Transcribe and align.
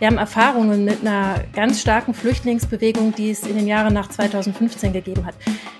Wir 0.00 0.08
haben 0.08 0.18
Erfahrungen 0.18 0.84
mit 0.84 1.02
einer 1.02 1.36
ganz 1.52 1.80
starken 1.80 2.14
Flüchtlingsbewegung, 2.14 3.14
die 3.14 3.30
es 3.30 3.46
in 3.46 3.56
den 3.56 3.68
Jahren 3.68 3.94
nach 3.94 4.08
2015 4.08 4.92
gegeben 4.92 5.24
hat. 5.24 5.34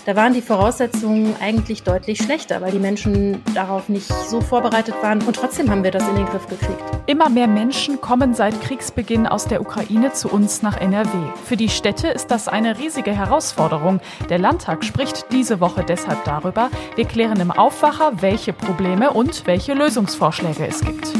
Da 0.06 0.14
waren 0.14 0.34
die 0.34 0.42
Voraussetzungen 0.42 1.34
eigentlich 1.40 1.82
deutlich 1.82 2.18
schlechter, 2.18 2.60
weil 2.60 2.70
die 2.70 2.78
Menschen 2.78 3.42
darauf 3.54 3.88
nicht 3.88 4.06
so 4.06 4.40
vorbereitet 4.40 4.94
waren. 5.02 5.22
Und 5.22 5.34
trotzdem 5.34 5.70
haben 5.70 5.82
wir 5.82 5.90
das 5.90 6.06
in 6.08 6.16
den 6.16 6.26
Griff 6.26 6.46
gekriegt. 6.46 6.80
Immer 7.06 7.28
mehr 7.28 7.48
Menschen 7.48 8.00
kommen 8.00 8.34
seit 8.34 8.60
Kriegsbeginn 8.60 9.26
aus 9.26 9.46
der 9.46 9.60
Ukraine 9.60 10.12
zu 10.12 10.28
uns 10.28 10.62
nach 10.62 10.80
NRW. 10.80 11.10
Für 11.44 11.56
die 11.56 11.68
Städte 11.68 12.08
ist 12.08 12.30
das 12.30 12.48
eine 12.48 12.78
riesige 12.78 13.12
Herausforderung. 13.12 14.00
Der 14.28 14.38
Landtag 14.38 14.84
spricht 14.84 15.26
diese 15.32 15.58
Woche 15.60 15.84
deshalb 15.86 16.22
darüber. 16.24 16.70
Wir 16.96 17.06
klären 17.06 17.40
im 17.40 17.50
Aufwacher, 17.50 18.12
welche 18.20 18.52
Probleme 18.52 19.10
und 19.10 19.46
welche 19.46 19.74
Lösungsvorschläge 19.74 20.66
es 20.66 20.80
gibt. 20.80 21.12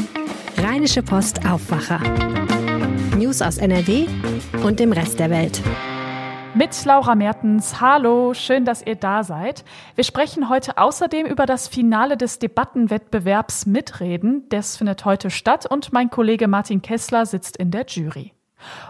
Rheinische 0.57 1.03
Post 1.03 1.45
Aufwacher. 1.45 1.99
News 3.15 3.41
aus 3.41 3.57
NRW 3.57 4.07
und 4.63 4.79
dem 4.79 4.91
Rest 4.91 5.19
der 5.19 5.29
Welt. 5.29 5.61
Mit 6.53 6.85
Laura 6.85 7.15
Mertens. 7.15 7.79
Hallo, 7.79 8.33
schön, 8.33 8.65
dass 8.65 8.85
ihr 8.85 8.95
da 8.95 9.23
seid. 9.23 9.63
Wir 9.95 10.03
sprechen 10.03 10.49
heute 10.49 10.77
außerdem 10.77 11.25
über 11.25 11.45
das 11.45 11.67
Finale 11.67 12.17
des 12.17 12.39
Debattenwettbewerbs 12.39 13.65
Mitreden. 13.65 14.43
Das 14.49 14.77
findet 14.77 15.05
heute 15.05 15.29
statt 15.29 15.65
und 15.65 15.93
mein 15.93 16.09
Kollege 16.09 16.47
Martin 16.47 16.81
Kessler 16.81 17.25
sitzt 17.25 17.55
in 17.57 17.71
der 17.71 17.85
Jury. 17.87 18.33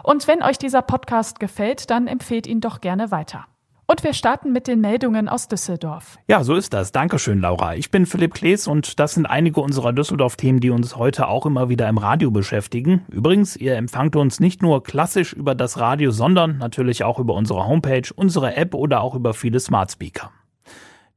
Und 0.03 0.27
wenn 0.27 0.41
euch 0.41 0.57
dieser 0.57 0.81
Podcast 0.81 1.39
gefällt, 1.39 1.89
dann 1.91 2.07
empfehlt 2.07 2.47
ihn 2.47 2.61
doch 2.61 2.81
gerne 2.81 3.11
weiter. 3.11 3.45
Und 3.87 4.03
wir 4.03 4.13
starten 4.13 4.51
mit 4.51 4.67
den 4.67 4.81
Meldungen 4.81 5.29
aus 5.29 5.47
Düsseldorf. 5.47 6.17
Ja, 6.27 6.43
so 6.43 6.55
ist 6.55 6.73
das. 6.73 6.91
Dankeschön, 6.91 7.39
Laura. 7.39 7.75
Ich 7.75 7.91
bin 7.91 8.07
Philipp 8.07 8.33
Klees 8.33 8.67
und 8.67 8.99
das 8.99 9.13
sind 9.13 9.27
einige 9.27 9.61
unserer 9.61 9.93
Düsseldorf-Themen, 9.93 10.59
die 10.59 10.71
uns 10.71 10.95
heute 10.95 11.27
auch 11.27 11.45
immer 11.45 11.69
wieder 11.69 11.87
im 11.87 11.99
Radio 11.99 12.31
beschäftigen. 12.31 13.05
Übrigens, 13.11 13.55
ihr 13.55 13.75
empfangt 13.75 14.15
uns 14.15 14.39
nicht 14.39 14.63
nur 14.63 14.83
klassisch 14.83 15.33
über 15.33 15.53
das 15.53 15.77
Radio, 15.79 16.09
sondern 16.09 16.57
natürlich 16.57 17.03
auch 17.03 17.19
über 17.19 17.35
unsere 17.35 17.67
Homepage, 17.67 18.09
unsere 18.15 18.55
App 18.55 18.73
oder 18.73 19.01
auch 19.01 19.13
über 19.13 19.35
viele 19.35 19.59
Smart 19.59 19.91
Speaker. 19.91 20.31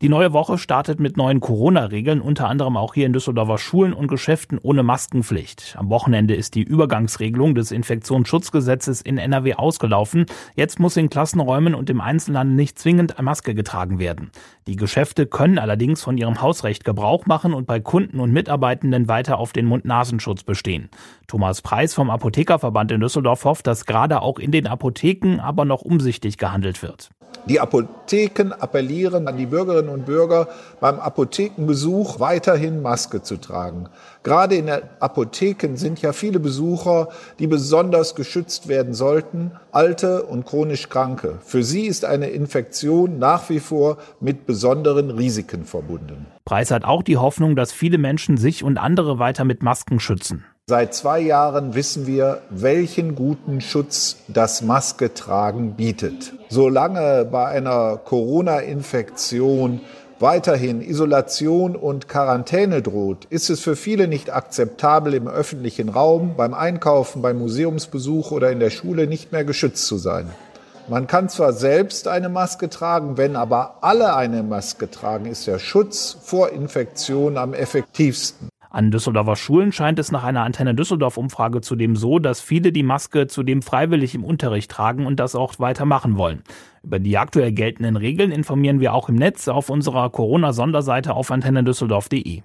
Die 0.00 0.08
neue 0.08 0.32
Woche 0.32 0.58
startet 0.58 1.00
mit 1.00 1.16
neuen 1.16 1.40
Corona-Regeln, 1.40 2.20
unter 2.20 2.46
anderem 2.46 2.76
auch 2.76 2.94
hier 2.94 3.04
in 3.04 3.12
Düsseldorfer 3.12 3.58
Schulen 3.58 3.92
und 3.92 4.06
Geschäften 4.06 4.60
ohne 4.62 4.84
Maskenpflicht. 4.84 5.74
Am 5.76 5.90
Wochenende 5.90 6.36
ist 6.36 6.54
die 6.54 6.62
Übergangsregelung 6.62 7.56
des 7.56 7.72
Infektionsschutzgesetzes 7.72 9.00
in 9.00 9.18
NRW 9.18 9.54
ausgelaufen. 9.54 10.26
Jetzt 10.54 10.78
muss 10.78 10.96
in 10.96 11.10
Klassenräumen 11.10 11.74
und 11.74 11.90
im 11.90 12.00
Einzelhandel 12.00 12.54
nicht 12.54 12.78
zwingend 12.78 13.18
eine 13.18 13.24
Maske 13.24 13.56
getragen 13.56 13.98
werden. 13.98 14.30
Die 14.68 14.76
Geschäfte 14.76 15.26
können 15.26 15.58
allerdings 15.58 16.00
von 16.00 16.16
ihrem 16.16 16.40
Hausrecht 16.40 16.84
Gebrauch 16.84 17.26
machen 17.26 17.52
und 17.52 17.66
bei 17.66 17.80
Kunden 17.80 18.20
und 18.20 18.32
Mitarbeitenden 18.32 19.08
weiter 19.08 19.40
auf 19.40 19.52
den 19.52 19.66
Mund-Nasenschutz 19.66 20.44
bestehen. 20.44 20.90
Thomas 21.26 21.60
Preis 21.60 21.94
vom 21.94 22.10
Apothekerverband 22.10 22.92
in 22.92 23.00
Düsseldorf 23.00 23.44
hofft, 23.44 23.66
dass 23.66 23.84
gerade 23.84 24.22
auch 24.22 24.38
in 24.38 24.52
den 24.52 24.68
Apotheken 24.68 25.40
aber 25.40 25.64
noch 25.64 25.82
umsichtig 25.82 26.38
gehandelt 26.38 26.84
wird. 26.84 27.10
Die 27.46 27.60
Apotheken 27.60 28.52
appellieren 28.58 29.28
an 29.28 29.36
die 29.36 29.46
Bürgerinnen 29.46 29.88
und 29.88 30.06
Bürger, 30.06 30.48
beim 30.80 30.98
Apothekenbesuch 30.98 32.20
weiterhin 32.20 32.82
Maske 32.82 33.22
zu 33.22 33.36
tragen. 33.36 33.88
Gerade 34.22 34.56
in 34.56 34.66
den 34.66 34.80
Apotheken 35.00 35.76
sind 35.76 36.02
ja 36.02 36.12
viele 36.12 36.40
Besucher, 36.40 37.08
die 37.38 37.46
besonders 37.46 38.14
geschützt 38.14 38.68
werden 38.68 38.94
sollten, 38.94 39.52
alte 39.72 40.24
und 40.24 40.44
chronisch 40.44 40.88
Kranke. 40.88 41.38
Für 41.40 41.62
sie 41.62 41.86
ist 41.86 42.04
eine 42.04 42.28
Infektion 42.28 43.18
nach 43.18 43.48
wie 43.48 43.60
vor 43.60 43.98
mit 44.20 44.46
besonderen 44.46 45.10
Risiken 45.10 45.64
verbunden. 45.64 46.26
Preis 46.44 46.70
hat 46.70 46.84
auch 46.84 47.02
die 47.02 47.16
Hoffnung, 47.16 47.56
dass 47.56 47.72
viele 47.72 47.98
Menschen 47.98 48.36
sich 48.36 48.64
und 48.64 48.78
andere 48.78 49.18
weiter 49.18 49.44
mit 49.44 49.62
Masken 49.62 50.00
schützen. 50.00 50.44
Seit 50.70 50.92
zwei 50.92 51.20
Jahren 51.20 51.74
wissen 51.74 52.06
wir, 52.06 52.42
welchen 52.50 53.14
guten 53.14 53.62
Schutz 53.62 54.16
das 54.28 54.60
Masketragen 54.60 55.76
bietet. 55.76 56.34
Solange 56.50 57.24
bei 57.24 57.46
einer 57.46 57.96
Corona-Infektion 57.96 59.80
weiterhin 60.20 60.82
Isolation 60.82 61.74
und 61.74 62.06
Quarantäne 62.06 62.82
droht, 62.82 63.24
ist 63.30 63.48
es 63.48 63.60
für 63.60 63.76
viele 63.76 64.08
nicht 64.08 64.28
akzeptabel, 64.28 65.14
im 65.14 65.26
öffentlichen 65.26 65.88
Raum, 65.88 66.34
beim 66.36 66.52
Einkaufen, 66.52 67.22
beim 67.22 67.38
Museumsbesuch 67.38 68.30
oder 68.30 68.52
in 68.52 68.60
der 68.60 68.68
Schule 68.68 69.06
nicht 69.06 69.32
mehr 69.32 69.46
geschützt 69.46 69.86
zu 69.86 69.96
sein. 69.96 70.28
Man 70.86 71.06
kann 71.06 71.30
zwar 71.30 71.54
selbst 71.54 72.08
eine 72.08 72.28
Maske 72.28 72.68
tragen, 72.68 73.16
wenn 73.16 73.36
aber 73.36 73.78
alle 73.80 74.14
eine 74.14 74.42
Maske 74.42 74.90
tragen, 74.90 75.24
ist 75.24 75.46
der 75.46 75.60
Schutz 75.60 76.18
vor 76.22 76.50
Infektion 76.50 77.38
am 77.38 77.54
effektivsten. 77.54 78.50
An 78.70 78.90
Düsseldorfer 78.90 79.36
Schulen 79.36 79.72
scheint 79.72 79.98
es 79.98 80.12
nach 80.12 80.24
einer 80.24 80.42
Antenne 80.42 80.74
Düsseldorf-Umfrage 80.74 81.62
zudem 81.62 81.96
so, 81.96 82.18
dass 82.18 82.40
viele 82.40 82.70
die 82.70 82.82
Maske 82.82 83.26
zudem 83.26 83.62
freiwillig 83.62 84.14
im 84.14 84.24
Unterricht 84.24 84.70
tragen 84.70 85.06
und 85.06 85.18
das 85.18 85.34
auch 85.34 85.58
weitermachen 85.58 86.18
wollen. 86.18 86.42
Über 86.82 86.98
die 86.98 87.16
aktuell 87.16 87.52
geltenden 87.52 87.96
Regeln 87.96 88.30
informieren 88.30 88.80
wir 88.80 88.92
auch 88.92 89.08
im 89.08 89.14
Netz 89.14 89.48
auf 89.48 89.70
unserer 89.70 90.10
Corona-Sonderseite 90.10 91.14
auf 91.14 91.30
antennedüsseldorf.de. 91.30 92.42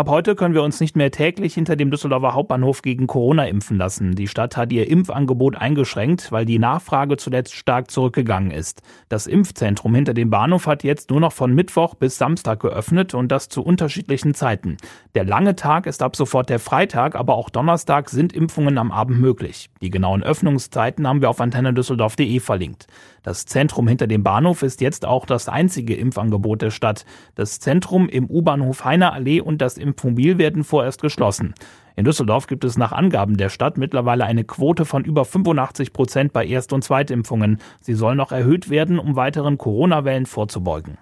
Ab 0.00 0.08
heute 0.08 0.34
können 0.34 0.54
wir 0.54 0.62
uns 0.62 0.80
nicht 0.80 0.96
mehr 0.96 1.10
täglich 1.10 1.52
hinter 1.52 1.76
dem 1.76 1.90
Düsseldorfer 1.90 2.32
Hauptbahnhof 2.32 2.80
gegen 2.80 3.06
Corona 3.06 3.44
impfen 3.44 3.76
lassen. 3.76 4.14
Die 4.14 4.28
Stadt 4.28 4.56
hat 4.56 4.72
ihr 4.72 4.88
Impfangebot 4.88 5.56
eingeschränkt, 5.56 6.32
weil 6.32 6.46
die 6.46 6.58
Nachfrage 6.58 7.18
zuletzt 7.18 7.54
stark 7.54 7.90
zurückgegangen 7.90 8.50
ist. 8.50 8.80
Das 9.10 9.26
Impfzentrum 9.26 9.94
hinter 9.94 10.14
dem 10.14 10.30
Bahnhof 10.30 10.66
hat 10.66 10.84
jetzt 10.84 11.10
nur 11.10 11.20
noch 11.20 11.34
von 11.34 11.54
Mittwoch 11.54 11.96
bis 11.96 12.16
Samstag 12.16 12.60
geöffnet 12.60 13.12
und 13.12 13.28
das 13.30 13.50
zu 13.50 13.62
unterschiedlichen 13.62 14.32
Zeiten. 14.32 14.78
Der 15.14 15.24
lange 15.24 15.54
Tag 15.54 15.84
ist 15.84 16.02
ab 16.02 16.16
sofort 16.16 16.48
der 16.48 16.60
Freitag, 16.60 17.14
aber 17.14 17.34
auch 17.34 17.50
Donnerstag 17.50 18.08
sind 18.08 18.32
Impfungen 18.32 18.78
am 18.78 18.92
Abend 18.92 19.20
möglich. 19.20 19.68
Die 19.82 19.90
genauen 19.90 20.22
Öffnungszeiten 20.22 21.06
haben 21.06 21.20
wir 21.20 21.28
auf 21.28 21.42
antennedüsseldorf.de 21.42 22.40
verlinkt. 22.40 22.86
Das 23.22 23.44
Zentrum 23.44 23.86
hinter 23.86 24.06
dem 24.06 24.22
Bahnhof 24.22 24.62
ist 24.62 24.80
jetzt 24.80 25.04
auch 25.04 25.26
das 25.26 25.48
einzige 25.48 25.94
Impfangebot 25.94 26.62
der 26.62 26.70
Stadt. 26.70 27.04
Das 27.34 27.60
Zentrum 27.60 28.08
im 28.08 28.30
U-Bahnhof 28.30 28.84
Heiner 28.84 29.12
Allee 29.12 29.40
und 29.40 29.60
das 29.60 29.76
Impfmobil 29.76 30.38
werden 30.38 30.64
vorerst 30.64 31.02
geschlossen. 31.02 31.54
In 31.96 32.04
Düsseldorf 32.04 32.46
gibt 32.46 32.64
es 32.64 32.78
nach 32.78 32.92
Angaben 32.92 33.36
der 33.36 33.50
Stadt 33.50 33.76
mittlerweile 33.76 34.24
eine 34.24 34.44
Quote 34.44 34.86
von 34.86 35.04
über 35.04 35.26
85 35.26 35.92
Prozent 35.92 36.32
bei 36.32 36.46
Erst- 36.46 36.72
und 36.72 36.82
Zweitimpfungen. 36.82 37.58
Sie 37.82 37.94
soll 37.94 38.14
noch 38.14 38.32
erhöht 38.32 38.70
werden, 38.70 38.98
um 38.98 39.16
weiteren 39.16 39.58
Corona-Wellen 39.58 40.24
vorzubeugen. 40.24 40.96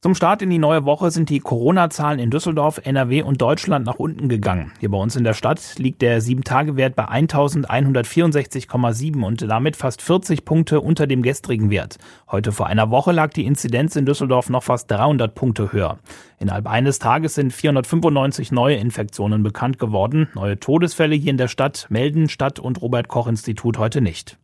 Zum 0.00 0.14
Start 0.14 0.42
in 0.42 0.50
die 0.50 0.60
neue 0.60 0.84
Woche 0.84 1.10
sind 1.10 1.28
die 1.28 1.40
Corona-Zahlen 1.40 2.20
in 2.20 2.30
Düsseldorf, 2.30 2.80
NRW 2.84 3.22
und 3.22 3.42
Deutschland 3.42 3.84
nach 3.84 3.96
unten 3.96 4.28
gegangen. 4.28 4.70
Hier 4.78 4.92
bei 4.92 4.96
uns 4.96 5.16
in 5.16 5.24
der 5.24 5.34
Stadt 5.34 5.74
liegt 5.76 6.02
der 6.02 6.22
7-Tage-Wert 6.22 6.94
bei 6.94 7.08
1164,7 7.08 9.24
und 9.24 9.42
damit 9.42 9.74
fast 9.74 10.00
40 10.00 10.44
Punkte 10.44 10.80
unter 10.80 11.08
dem 11.08 11.22
gestrigen 11.22 11.70
Wert. 11.70 11.98
Heute 12.30 12.52
vor 12.52 12.68
einer 12.68 12.92
Woche 12.92 13.10
lag 13.10 13.32
die 13.32 13.44
Inzidenz 13.44 13.96
in 13.96 14.06
Düsseldorf 14.06 14.50
noch 14.50 14.62
fast 14.62 14.88
300 14.88 15.34
Punkte 15.34 15.72
höher. 15.72 15.98
Innerhalb 16.38 16.68
eines 16.68 17.00
Tages 17.00 17.34
sind 17.34 17.52
495 17.52 18.52
neue 18.52 18.76
Infektionen 18.76 19.42
bekannt 19.42 19.80
geworden. 19.80 20.28
Neue 20.36 20.60
Todesfälle 20.60 21.16
hier 21.16 21.32
in 21.32 21.38
der 21.38 21.48
Stadt 21.48 21.86
melden 21.88 22.28
Stadt- 22.28 22.60
und 22.60 22.80
Robert-Koch-Institut 22.80 23.78
heute 23.78 24.00
nicht. 24.00 24.38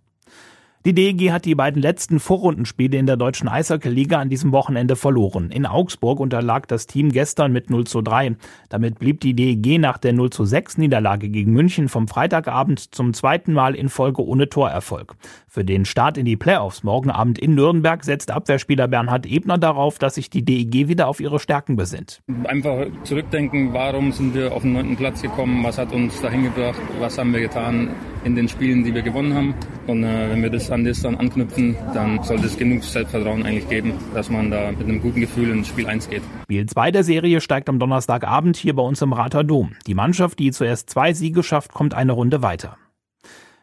Die 0.87 0.93
DEG 0.93 1.33
hat 1.33 1.47
die 1.47 1.55
beiden 1.55 1.81
letzten 1.81 2.21
Vorrundenspiele 2.21 2.99
in 2.99 3.07
der 3.07 3.17
deutschen 3.17 3.49
Eishockey-Liga 3.49 4.19
an 4.19 4.29
diesem 4.29 4.53
Wochenende 4.53 4.97
verloren. 4.97 5.51
In 5.51 5.65
Augsburg 5.65 6.21
unterlag 6.21 6.69
das 6.69 6.87
Team 6.87 7.11
gestern 7.11 7.53
mit 7.55 7.71
0 7.71 7.87
zu 7.87 8.03
3. 8.03 8.37
Damit 8.69 8.99
blieb 8.99 9.21
die 9.21 9.33
DEG 9.33 9.79
nach 9.81 9.97
der 9.97 10.13
0 10.13 10.29
zu 10.29 10.45
6 10.45 10.77
Niederlage 10.77 11.31
gegen 11.31 11.55
München 11.55 11.89
vom 11.89 12.07
Freitagabend 12.07 12.95
zum 12.95 13.15
zweiten 13.15 13.55
Mal 13.55 13.75
in 13.75 13.89
Folge 13.89 14.23
ohne 14.23 14.51
Torerfolg. 14.51 15.15
Für 15.49 15.65
den 15.65 15.87
Start 15.87 16.19
in 16.19 16.27
die 16.27 16.37
Playoffs 16.37 16.83
morgen 16.83 17.11
Abend 17.11 17.39
in 17.39 17.55
Nürnberg 17.55 18.05
setzt 18.05 18.31
Abwehrspieler 18.31 18.87
Bernhard 18.87 19.25
Ebner 19.25 19.57
darauf, 19.57 19.99
dass 19.99 20.17
sich 20.17 20.29
die 20.29 20.45
DEG 20.45 20.87
wieder 20.87 21.09
auf 21.09 21.19
ihre 21.19 21.39
Stärken 21.39 21.77
besinnt. 21.77 22.21
Einfach 22.45 22.89
zurückdenken, 23.05 23.73
warum 23.73 24.13
sind 24.13 24.35
wir 24.35 24.53
auf 24.53 24.61
den 24.61 24.75
neunten 24.75 24.99
Platz 24.99 25.23
gekommen, 25.23 25.65
was 25.65 25.79
hat 25.79 25.95
uns 25.95 26.21
dahin 26.21 26.43
gebracht, 26.43 26.83
was 27.01 27.17
haben 27.17 27.33
wir 27.33 27.41
getan 27.41 27.89
in 28.25 28.35
den 28.35 28.49
Spielen, 28.49 28.85
die 28.85 28.95
wir 28.95 29.03
gewonnen 29.03 29.35
haben. 29.35 29.55
Und 29.87 30.05
äh, 30.05 30.31
wenn 30.31 30.43
wir 30.43 30.51
das 30.51 30.71
an 30.71 30.85
das 30.85 31.03
dann 31.03 31.17
anknüpfen, 31.17 31.77
dann 31.93 32.23
sollte 32.23 32.47
es 32.47 32.57
genug 32.57 32.83
Selbstvertrauen 32.83 33.45
eigentlich 33.45 33.69
geben, 33.69 33.93
dass 34.15 34.31
man 34.31 34.51
da 34.51 34.71
mit 34.71 34.83
einem 34.83 35.01
guten 35.01 35.21
Gefühl 35.21 35.51
ins 35.51 35.69
Spiel 35.69 35.87
1 35.87 36.09
geht. 36.11 36.23
Spiel 36.45 36.67
2 36.67 36.91
der 36.91 37.05
Serie 37.05 37.41
steigt 37.41 37.69
am 37.69 37.79
Donnerstagabend 37.79 38.57
hier 38.57 38.75
bei 38.75 38.83
uns 38.83 39.03
im 39.03 39.13
Rater 39.13 39.45
Dom. 39.45 39.73
Die 39.87 39.95
Mannschaft, 39.95 40.39
die 40.39 40.51
zuerst 40.51 40.91
zwei 40.91 41.13
Siege 41.13 41.43
schafft, 41.43 41.73
kommt 41.73 41.95
eine 41.95 42.13
Runde 42.13 42.43
weiter. 42.43 42.77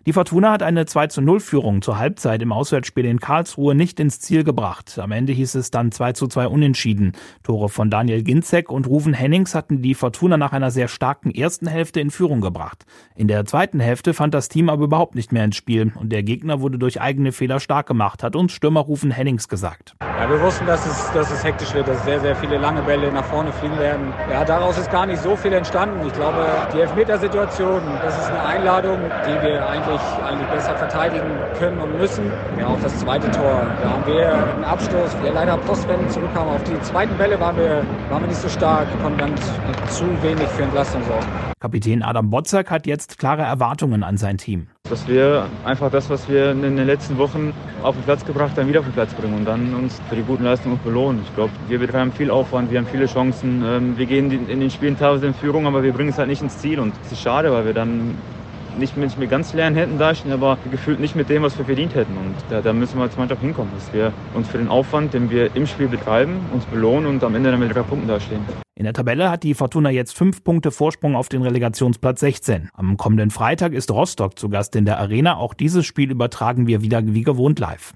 Die 0.08 0.14
Fortuna 0.14 0.52
hat 0.52 0.64
eine 0.64 0.88
2 0.88 1.08
zu 1.08 1.22
0 1.22 1.40
Führung 1.40 1.84
zur 1.84 2.00
Halbzeit 2.00 2.42
im 2.42 2.52
Auswärtsspiel 2.52 3.06
in 3.06 3.20
Karlsruhe 3.20 3.76
nicht 3.76 4.00
ins 4.00 4.20
Ziel 4.20 4.44
gebracht. 4.44 4.98
Am 4.98 5.12
Ende 5.12 5.32
hieß 5.32 5.54
es 5.54 5.70
dann 5.70 5.92
2 5.92 6.14
zu 6.14 6.26
2 6.26 6.48
unentschieden. 6.48 7.12
Tore 7.44 7.70
von 7.70 7.92
Daniel 7.92 8.24
Ginzek 8.24 8.72
und 8.72 8.88
Ruven 8.88 9.14
Hennings 9.14 9.54
hatten 9.54 9.84
die 9.84 9.94
Fortuna 9.94 10.38
nach 10.38 10.54
einer 10.54 10.72
sehr 10.72 10.88
starken 10.88 11.30
ersten 11.30 11.68
Hälfte 11.68 12.00
in 12.00 12.10
Führung 12.10 12.42
gebracht. 12.42 12.84
In 13.16 13.28
der 13.28 13.46
zweiten 13.46 13.80
Hälfte 13.80 14.16
fand 14.16 14.34
das 14.34 14.50
Team 14.50 14.70
aber 14.70 14.86
überhaupt 14.86 15.14
nicht 15.14 15.32
mehr 15.32 15.46
ins 15.46 15.56
Spiel 15.56 15.94
und 15.94 16.12
der 16.12 16.24
Gegner 16.24 16.62
wurde 16.62 16.80
durch 16.80 17.00
eigene 17.00 17.32
Fehler 17.32 17.60
stark 17.60 17.86
gemacht, 17.86 18.24
hat 18.24 18.36
uns 18.36 18.54
Stürmer 18.54 18.82
Ruven 18.82 19.12
Hennings 19.12 19.50
gesagt. 19.50 19.96
Ja, 20.02 20.28
wir 20.28 20.42
wussten, 20.42 20.66
dass 20.66 20.84
es, 20.84 21.12
dass 21.14 21.30
es 21.30 21.44
hektisch 21.44 21.76
wird, 21.76 21.88
dass 21.88 22.04
sehr, 22.06 22.20
sehr 22.20 22.36
viele 22.36 22.58
lange 22.58 22.82
Bälle 22.82 23.12
nach 23.12 23.26
vorne 23.26 23.52
fliegen 23.54 23.78
werden. 23.78 24.12
Ja, 24.32 24.46
daraus 24.46 24.80
ist 24.80 24.92
gar 24.92 25.06
nicht 25.06 25.22
so 25.22 25.36
viel 25.36 25.54
entstanden. 25.54 26.08
Ich 26.08 26.14
glaube, 26.14 26.44
die 26.74 26.80
Elfmetersituation, 26.80 27.82
das 28.02 28.18
ist 28.18 28.32
eine 28.32 28.44
Einladung, 28.44 28.98
die 29.28 29.48
wir 29.48 29.68
eigentlich 29.68 29.91
eigentlich, 29.92 30.24
eigentlich 30.24 30.48
besser 30.48 30.76
verteidigen 30.76 31.40
können 31.58 31.80
und 31.80 31.98
müssen. 31.98 32.32
Ja, 32.58 32.68
auch 32.68 32.80
das 32.80 33.00
zweite 33.00 33.30
Tor, 33.32 33.66
da 33.82 33.90
haben 33.90 34.06
wir 34.06 34.34
einen 34.34 34.64
Abstoß, 34.64 35.18
der 35.22 35.32
leider 35.34 35.58
postwendend 35.58 36.12
zurückkam. 36.12 36.48
Auf 36.48 36.64
die 36.64 36.80
zweiten 36.82 37.18
Bälle 37.18 37.40
waren 37.40 37.58
wir, 37.58 37.86
waren 38.10 38.24
wir 38.24 38.28
nicht 38.28 38.42
so 38.42 38.50
stark, 38.50 38.88
konnten 39.02 39.20
dann 39.20 39.36
zu 39.90 40.22
wenig 40.22 40.50
für 40.50 40.64
Entlastung 40.64 41.04
sorgen. 41.04 41.28
Kapitän 41.60 42.02
Adam 42.02 42.30
Botzak 42.30 42.72
hat 42.72 42.88
jetzt 42.88 43.20
klare 43.20 43.44
Erwartungen 43.44 44.04
an 44.04 44.18
sein 44.18 44.38
Team. 44.38 44.68
Dass 44.90 45.08
wir 45.08 45.50
einfach 45.64 45.92
das, 45.92 46.10
was 46.10 46.28
wir 46.28 46.52
in 46.52 46.62
den 46.62 46.86
letzten 46.86 47.18
Wochen 47.18 47.52
auf 47.84 47.96
den 47.96 48.04
Platz 48.04 48.26
gebracht 48.26 48.58
haben, 48.58 48.68
wieder 48.68 48.80
auf 48.80 48.86
den 48.86 48.94
Platz 48.94 49.14
bringen 49.14 49.36
und 49.36 49.46
dann 49.46 49.74
uns 49.76 50.02
für 50.08 50.16
die 50.16 50.24
guten 50.24 50.44
Leistungen 50.44 50.80
belohnen. 50.82 51.22
Ich 51.22 51.34
glaube, 51.34 51.54
wir 51.68 51.80
betreiben 51.80 52.12
viel 52.12 52.32
Aufwand, 52.32 52.72
wir 52.72 52.80
haben 52.80 52.88
viele 52.88 53.06
Chancen. 53.06 53.64
Ähm, 53.64 53.98
wir 53.98 54.06
gehen 54.06 54.32
in 54.50 54.60
den 54.60 54.70
Spielen 54.72 54.98
teilweise 54.98 55.28
in 55.28 55.34
Führung, 55.34 55.68
aber 55.68 55.84
wir 55.84 55.94
bringen 55.94 56.10
es 56.10 56.18
halt 56.18 56.30
nicht 56.30 56.42
ins 56.42 56.58
Ziel 56.58 56.80
und 56.80 56.96
es 57.04 57.12
ist 57.12 57.22
schade, 57.22 57.52
weil 57.52 57.66
wir 57.66 57.74
dann 57.74 58.16
nicht 58.78 58.98
mit, 58.98 59.18
mit 59.18 59.30
ganz 59.30 59.54
leeren 59.54 59.76
Händen 59.76 59.98
dastehen, 59.98 60.32
aber 60.32 60.58
gefühlt 60.70 61.00
nicht 61.00 61.16
mit 61.16 61.30
dem, 61.30 61.44
was 61.44 61.58
wir 61.58 61.66
verdient 61.66 61.96
hätten. 61.96 62.18
Und 62.18 62.36
da, 62.50 62.62
da 62.62 62.74
müssen 62.74 62.98
wir 62.98 63.04
als 63.04 63.18
Mannschaft 63.18 63.42
hinkommen, 63.42 63.72
dass 63.76 63.94
wir 63.94 64.14
uns 64.34 64.48
für 64.48 64.58
den 64.58 64.68
Aufwand, 64.68 65.14
den 65.14 65.30
wir 65.30 65.56
im 65.56 65.68
Spiel 65.68 65.88
betreiben, 65.88 66.40
uns 66.54 66.66
belohnen 66.66 67.08
und 67.08 67.24
am 67.24 67.36
Ende 67.36 67.52
dann 67.52 67.60
mit 67.60 67.74
drei 67.74 67.82
Punkten 67.82 68.08
dastehen. 68.08 68.42
In 68.76 68.86
der 68.86 68.94
Tabelle 68.94 69.30
hat 69.30 69.44
die 69.44 69.54
Fortuna 69.54 69.92
jetzt 69.92 70.18
fünf 70.18 70.44
Punkte 70.44 70.72
Vorsprung 70.72 71.16
auf 71.16 71.30
den 71.30 71.44
Relegationsplatz 71.44 72.20
16. 72.22 72.70
Am 72.74 72.98
kommenden 72.98 73.30
Freitag 73.30 73.74
ist 73.74 73.92
Rostock 73.92 74.40
zu 74.40 74.50
Gast 74.50 74.76
in 74.76 74.86
der 74.86 75.00
Arena. 75.00 75.38
Auch 75.38 75.54
dieses 75.54 75.86
Spiel 75.86 76.10
übertragen 76.10 76.66
wir 76.66 76.82
wieder 76.82 77.02
wie 77.06 77.22
gewohnt 77.24 77.60
live. 77.60 77.94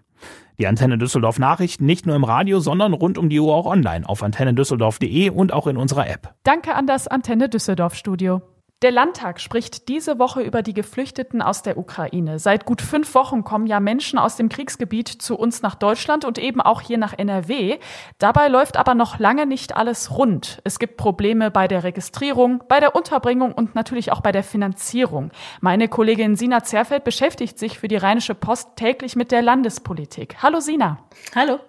Die 0.57 0.67
Antenne 0.67 0.97
Düsseldorf 0.97 1.39
Nachrichten 1.39 1.85
nicht 1.85 2.05
nur 2.05 2.15
im 2.15 2.23
Radio, 2.23 2.59
sondern 2.59 2.93
rund 2.93 3.17
um 3.17 3.29
die 3.29 3.39
Uhr 3.39 3.53
auch 3.53 3.65
online 3.65 4.07
auf 4.07 4.23
antennedüsseldorf.de 4.23 5.29
und 5.29 5.51
auch 5.51 5.67
in 5.67 5.75
unserer 5.75 6.09
App. 6.09 6.33
Danke 6.43 6.75
an 6.75 6.87
das 6.87 7.07
Antenne 7.07 7.49
Düsseldorf 7.49 7.95
Studio. 7.95 8.41
Der 8.81 8.91
Landtag 8.91 9.39
spricht 9.39 9.87
diese 9.87 10.19
Woche 10.19 10.41
über 10.41 10.61
die 10.61 10.73
Geflüchteten 10.73 11.41
aus 11.41 11.61
der 11.61 11.77
Ukraine. 11.77 12.39
Seit 12.39 12.65
gut 12.65 12.81
fünf 12.81 13.15
Wochen 13.15 13.45
kommen 13.45 13.67
ja 13.67 13.79
Menschen 13.79 14.19
aus 14.19 14.35
dem 14.35 14.49
Kriegsgebiet 14.49 15.07
zu 15.07 15.37
uns 15.37 15.61
nach 15.61 15.75
Deutschland 15.75 16.25
und 16.25 16.37
eben 16.37 16.59
auch 16.59 16.81
hier 16.81 16.97
nach 16.97 17.17
NRW. 17.17 17.79
Dabei 18.19 18.49
läuft 18.49 18.75
aber 18.75 18.93
noch 18.93 19.17
lange 19.17 19.45
nicht 19.45 19.77
alles 19.77 20.17
rund. 20.17 20.59
Es 20.65 20.77
gibt 20.77 20.97
Probleme 20.97 21.51
bei 21.51 21.69
der 21.69 21.85
Registrierung, 21.85 22.65
bei 22.67 22.81
der 22.81 22.97
Unterbringung 22.97 23.53
und 23.53 23.75
natürlich 23.75 24.11
auch 24.11 24.19
bei 24.19 24.33
der 24.33 24.43
Finanzierung. 24.43 25.31
Meine 25.61 25.87
Kollegin 25.87 26.35
Sina 26.35 26.61
Zerfeld 26.61 27.05
beschäftigt 27.05 27.57
sich 27.57 27.79
für 27.79 27.87
die 27.87 27.95
Rheinische 27.95 28.35
Post 28.35 28.75
täglich 28.75 29.15
mit 29.15 29.31
der 29.31 29.41
Landespolitik. 29.41 30.35
Hallo 30.43 30.59
Sina. 30.59 30.97
Hallo. 31.33 31.59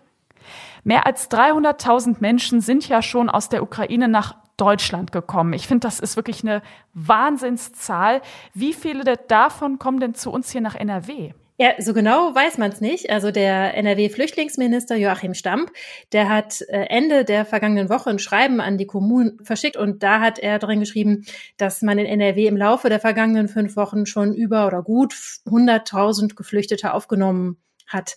Mehr 0.83 1.07
als 1.07 1.31
300.000 1.31 2.17
Menschen 2.19 2.61
sind 2.61 2.89
ja 2.89 3.01
schon 3.01 3.31
aus 3.31 3.49
der 3.49 3.63
Ukraine 3.63 4.09
nach 4.09 4.35
Deutschland 4.57 5.13
gekommen. 5.13 5.53
Ich 5.53 5.67
finde, 5.67 5.87
das 5.87 6.01
ist 6.01 6.17
wirklich 6.17 6.43
eine 6.43 6.63
Wahnsinnszahl. 6.95 8.23
Wie 8.55 8.73
viele 8.73 9.05
davon 9.29 9.79
kommen 9.79 10.01
denn 10.01 10.15
zu 10.15 10.31
uns 10.31 10.51
hier 10.51 10.61
nach 10.61 10.75
NRW? 10.75 11.33
Ja, 11.59 11.71
so 11.79 11.95
genau 11.95 12.35
weiß 12.35 12.59
man 12.59 12.71
es 12.71 12.83
nicht. 12.83 13.09
Also 13.09 13.31
der 13.31 13.75
NRW-Flüchtlingsminister 13.75 14.97
Joachim 14.97 15.33
Stamp, 15.33 15.73
der 16.13 16.29
hat 16.29 16.61
äh, 16.69 16.85
Ende 16.91 17.25
der 17.25 17.47
vergangenen 17.47 17.89
Woche 17.89 18.11
ein 18.11 18.19
Schreiben 18.19 18.61
an 18.61 18.77
die 18.77 18.87
Kommunen 18.87 19.39
verschickt 19.43 19.79
und 19.79 20.03
da 20.03 20.21
hat 20.21 20.39
er 20.39 20.59
drin 20.59 20.81
geschrieben, 20.81 21.25
dass 21.57 21.81
man 21.81 21.99
in 21.99 22.05
NRW 22.05 22.47
im 22.47 22.59
Laufe 22.59 22.91
der 22.91 23.01
vergangenen 23.01 23.49
fünf 23.49 23.75
Wochen 23.77 24.05
schon 24.05 24.35
über 24.35 24.67
oder 24.67 24.83
gut 24.83 25.15
100.000 25.47 26.35
Geflüchtete 26.35 26.93
aufgenommen 26.93 27.57
hat. 27.87 28.17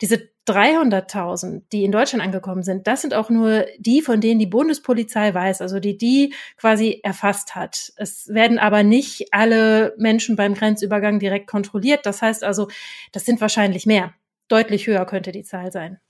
Diese 0.00 0.30
300.000, 0.48 1.62
die 1.72 1.84
in 1.84 1.92
Deutschland 1.92 2.24
angekommen 2.24 2.62
sind, 2.62 2.86
das 2.86 3.02
sind 3.02 3.14
auch 3.14 3.30
nur 3.30 3.66
die, 3.78 4.00
von 4.00 4.20
denen 4.20 4.38
die 4.38 4.46
Bundespolizei 4.46 5.32
weiß, 5.34 5.60
also 5.60 5.80
die 5.80 5.96
die 5.98 6.34
quasi 6.56 7.00
erfasst 7.02 7.54
hat. 7.54 7.92
Es 7.96 8.28
werden 8.28 8.58
aber 8.58 8.82
nicht 8.82 9.28
alle 9.32 9.94
Menschen 9.98 10.36
beim 10.36 10.54
Grenzübergang 10.54 11.18
direkt 11.18 11.46
kontrolliert. 11.46 12.06
Das 12.06 12.22
heißt 12.22 12.44
also, 12.44 12.68
das 13.12 13.24
sind 13.24 13.40
wahrscheinlich 13.40 13.86
mehr. 13.86 14.14
Deutlich 14.48 14.86
höher 14.86 15.04
könnte 15.04 15.32
die 15.32 15.42
Zahl 15.44 15.70
sein. 15.70 16.00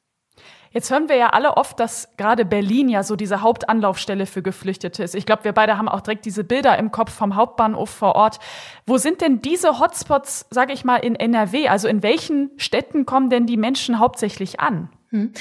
Jetzt 0.79 0.93
hören 0.93 1.09
wir 1.09 1.17
ja 1.17 1.31
alle 1.31 1.57
oft, 1.57 1.81
dass 1.81 2.09
gerade 2.19 2.45
Berlin 2.45 2.89
ja 2.89 3.03
so 3.03 3.17
diese 3.17 3.43
Hauptanlaufstelle 3.43 4.27
für 4.27 4.43
Geflüchtete 4.43 5.03
ist. 5.03 5.17
Ich 5.17 5.27
glaube, 5.27 5.43
wir 5.43 5.51
beide 5.51 5.77
haben 5.77 5.89
auch 5.89 6.03
direkt 6.03 6.25
diese 6.25 6.45
Bilder 6.45 6.79
im 6.79 6.93
Kopf 6.93 7.13
vom 7.13 7.35
Hauptbahnhof 7.35 7.91
vor 7.91 8.15
Ort. 8.15 8.39
Wo 8.87 8.97
sind 8.97 9.21
denn 9.21 9.43
diese 9.43 9.81
Hotspots, 9.81 10.47
sage 10.51 10.73
ich 10.73 10.85
mal, 10.85 10.99
in 10.99 11.17
NRW? 11.17 11.67
Also 11.67 11.89
in 11.89 12.05
welchen 12.05 12.53
Städten 12.59 13.07
kommen 13.07 13.29
denn 13.29 13.45
die 13.45 13.57
Menschen 13.57 13.99
hauptsächlich 13.99 14.61
an? 14.61 14.89
Hm. 15.11 15.33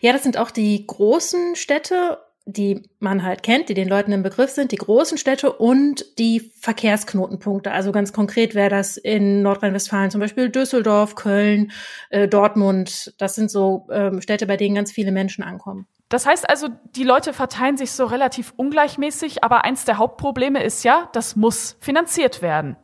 Ja, 0.00 0.12
das 0.12 0.24
sind 0.24 0.36
auch 0.36 0.50
die 0.50 0.84
großen 0.84 1.54
Städte 1.54 2.18
die 2.46 2.82
man 2.98 3.22
halt 3.22 3.42
kennt, 3.42 3.68
die 3.68 3.74
den 3.74 3.88
Leuten 3.88 4.12
im 4.12 4.22
Begriff 4.22 4.50
sind, 4.50 4.72
die 4.72 4.76
großen 4.76 5.18
Städte 5.18 5.52
und 5.52 6.04
die 6.18 6.52
Verkehrsknotenpunkte. 6.60 7.70
Also 7.70 7.92
ganz 7.92 8.12
konkret 8.12 8.54
wäre 8.54 8.70
das 8.70 8.96
in 8.96 9.42
Nordrhein-Westfalen 9.42 10.10
zum 10.10 10.20
Beispiel 10.20 10.48
Düsseldorf, 10.48 11.14
Köln, 11.14 11.72
äh, 12.10 12.28
Dortmund. 12.28 13.14
Das 13.18 13.34
sind 13.34 13.50
so 13.50 13.86
ähm, 13.90 14.20
Städte, 14.20 14.46
bei 14.46 14.56
denen 14.56 14.74
ganz 14.74 14.92
viele 14.92 15.12
Menschen 15.12 15.44
ankommen. 15.44 15.86
Das 16.08 16.26
heißt 16.26 16.48
also, 16.50 16.68
die 16.96 17.04
Leute 17.04 17.32
verteilen 17.32 17.76
sich 17.76 17.92
so 17.92 18.04
relativ 18.04 18.52
ungleichmäßig, 18.56 19.44
aber 19.44 19.64
eins 19.64 19.84
der 19.84 19.98
Hauptprobleme 19.98 20.62
ist 20.62 20.82
ja, 20.82 21.08
das 21.12 21.36
muss 21.36 21.76
finanziert 21.80 22.42
werden. 22.42 22.76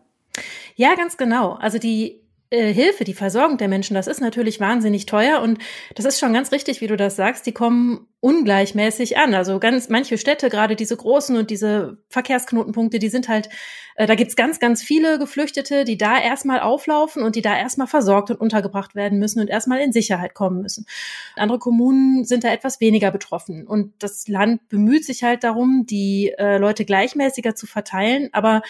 Ja, 0.77 0.95
ganz 0.95 1.17
genau. 1.17 1.55
Also 1.55 1.79
die 1.79 2.26
äh, 2.51 2.73
Hilfe, 2.73 3.05
die 3.05 3.15
Versorgung 3.15 3.59
der 3.59 3.69
Menschen, 3.69 3.95
das 3.95 4.07
ist 4.07 4.21
natürlich 4.21 4.61
wahnsinnig 4.61 5.07
teuer 5.07 5.41
und 5.41 5.59
das 5.95 6.05
ist 6.05 6.21
schon 6.21 6.33
ganz 6.33 6.53
richtig, 6.53 6.81
wie 6.81 6.87
du 6.87 6.97
das 6.97 7.17
sagst, 7.17 7.45
die 7.47 7.53
kommen 7.53 8.07
ungleichmäßig 8.21 9.19
an. 9.19 9.35
Also 9.35 9.59
ganz 9.59 9.89
manche 9.89 10.17
Städte, 10.17 10.49
gerade 10.49 10.77
diese 10.77 10.97
großen 10.97 11.37
und 11.37 11.51
diese 11.51 11.99
Verkehrsknotenpunkte, 12.09 12.99
die 12.99 13.09
sind 13.09 13.29
halt, 13.29 13.49
äh, 13.97 14.07
da 14.07 14.15
gibt's 14.15 14.37
ganz, 14.37 14.61
ganz 14.61 14.83
viele 14.83 15.19
Geflüchtete, 15.19 15.85
die 15.85 15.99
da 15.99 16.21
erstmal 16.21 16.61
auflaufen 16.61 17.23
und 17.23 17.35
die 17.35 17.43
da 17.43 17.57
erstmal 17.57 17.89
versorgt 17.89 18.31
und 18.31 18.41
untergebracht 18.41 18.95
werden 18.95 19.19
müssen 19.19 19.41
und 19.41 19.51
erstmal 19.51 19.81
in 19.81 19.93
Sicherheit 19.93 20.35
kommen 20.35 20.63
müssen. 20.63 20.87
Andere 21.35 21.59
Kommunen 21.59 22.25
sind 22.25 22.45
da 22.45 22.53
etwas 22.53 22.81
weniger 22.81 23.11
betroffen 23.11 23.67
und 23.67 23.93
das 23.99 24.29
Land 24.29 24.69
bemüht 24.69 25.05
sich 25.05 25.25
halt 25.25 25.43
darum, 25.43 25.85
die 25.87 26.33
äh, 26.39 26.59
Leute 26.59 26.85
gleichmäßiger 26.85 27.57
zu 27.57 27.67
verteilen, 27.67 28.29
aber 28.33 28.63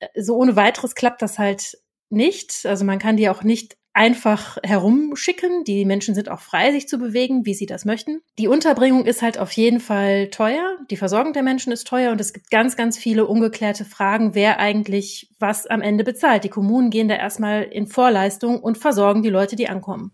äh, 0.00 0.08
so 0.20 0.36
ohne 0.36 0.56
weiteres 0.56 0.94
klappt 0.94 1.22
das 1.22 1.38
halt 1.38 1.78
nicht. 2.12 2.64
Also 2.64 2.84
man 2.84 2.98
kann 2.98 3.16
die 3.16 3.28
auch 3.28 3.42
nicht 3.42 3.76
einfach 3.94 4.56
herumschicken. 4.62 5.64
Die 5.64 5.84
Menschen 5.84 6.14
sind 6.14 6.30
auch 6.30 6.40
frei, 6.40 6.72
sich 6.72 6.88
zu 6.88 6.98
bewegen, 6.98 7.44
wie 7.44 7.54
sie 7.54 7.66
das 7.66 7.84
möchten. 7.84 8.20
Die 8.38 8.48
Unterbringung 8.48 9.04
ist 9.04 9.22
halt 9.22 9.38
auf 9.38 9.52
jeden 9.52 9.80
Fall 9.80 10.28
teuer. 10.30 10.78
Die 10.90 10.96
Versorgung 10.96 11.32
der 11.32 11.42
Menschen 11.42 11.72
ist 11.72 11.86
teuer 11.86 12.12
und 12.12 12.20
es 12.20 12.32
gibt 12.32 12.50
ganz, 12.50 12.76
ganz 12.76 12.96
viele 12.96 13.26
ungeklärte 13.26 13.84
Fragen, 13.84 14.34
wer 14.34 14.58
eigentlich 14.58 15.30
was 15.38 15.66
am 15.66 15.82
Ende 15.82 16.04
bezahlt. 16.04 16.44
Die 16.44 16.48
Kommunen 16.48 16.90
gehen 16.90 17.08
da 17.08 17.16
erstmal 17.16 17.62
in 17.64 17.86
Vorleistung 17.86 18.60
und 18.60 18.78
versorgen 18.78 19.22
die 19.22 19.30
Leute, 19.30 19.56
die 19.56 19.68
ankommen. 19.68 20.12